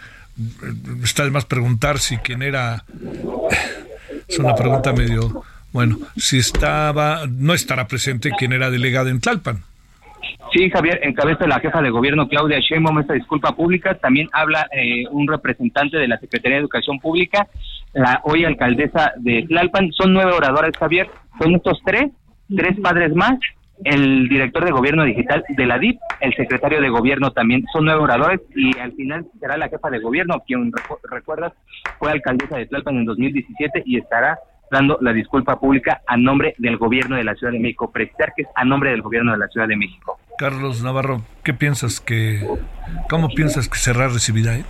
[1.03, 2.85] Está de más preguntar si quién era.
[4.29, 9.63] Es una pregunta medio bueno, si estaba, no estará presente quien era delegado en Tlalpan.
[10.53, 13.95] Sí, Javier, en cabeza de la jefa de gobierno Claudia Sheinbaum esta disculpa pública.
[13.95, 17.47] También habla eh, un representante de la Secretaría de Educación Pública,
[17.93, 19.93] la hoy alcaldesa de Tlalpan.
[19.93, 21.09] Son nueve oradores, Javier.
[21.39, 22.11] Son estos tres,
[22.49, 23.39] tres padres más,
[23.85, 27.65] el director de gobierno digital de la DIP, el secretario de gobierno también.
[27.73, 30.73] Son nueve oradores y al final será la jefa de gobierno, quien
[31.11, 31.53] recuerdas
[31.99, 34.39] fue alcaldesa de Tlalpan en 2017 y estará
[34.71, 37.91] dando la disculpa pública a nombre del gobierno de la Ciudad de México.
[37.91, 40.19] Precisar que es a nombre del gobierno de la Ciudad de México.
[40.39, 42.47] Carlos Navarro, ¿qué piensas que,
[43.09, 44.57] cómo piensas que será recibida?
[44.57, 44.65] Eh?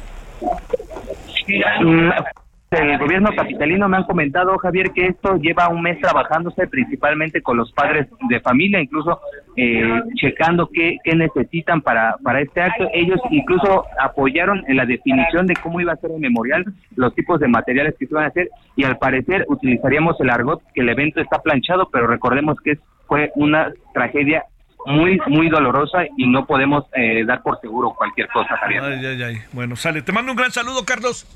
[2.71, 7.41] Mm, el gobierno capitalino me han comentado, Javier, que esto lleva un mes trabajándose principalmente
[7.41, 9.21] con los padres de familia, incluso
[9.57, 12.89] eh, checando qué, qué necesitan para, para este acto.
[12.93, 16.65] Ellos incluso apoyaron en la definición de cómo iba a ser el memorial,
[16.95, 20.63] los tipos de materiales que se iban a hacer, y al parecer utilizaríamos el argot,
[20.75, 24.45] que el evento está planchado, pero recordemos que fue una tragedia
[24.87, 28.83] muy, muy dolorosa y no podemos eh, dar por seguro cualquier cosa, Javier.
[28.83, 29.37] Ay, ay, ay.
[29.53, 30.03] Bueno, sale.
[30.03, 31.27] Te mando un gran saludo, Carlos.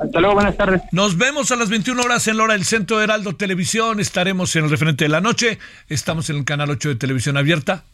[0.00, 0.82] Hasta luego, buenas tardes.
[0.92, 4.00] Nos vemos a las 21 horas en la hora del Centro Heraldo Televisión.
[4.00, 5.58] Estaremos en el referente de la noche.
[5.88, 7.84] Estamos en el canal 8 de Televisión Abierta.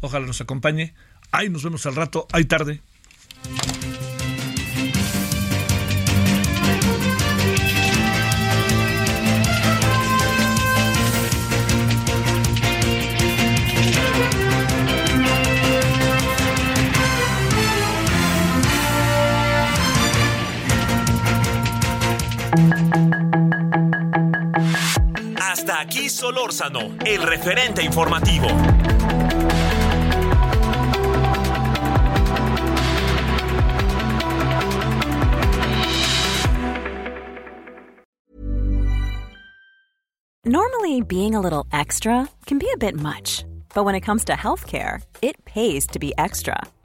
[0.00, 0.94] Ojalá nos acompañe.
[1.32, 2.26] Ahí nos vemos al rato.
[2.32, 2.80] Ahí tarde.
[25.84, 28.48] Aquí Solórzano, el referente informativo.
[40.46, 44.32] Normally, being a little extra can be a bit much, but when it comes to
[44.32, 46.56] healthcare, it pays to be extra.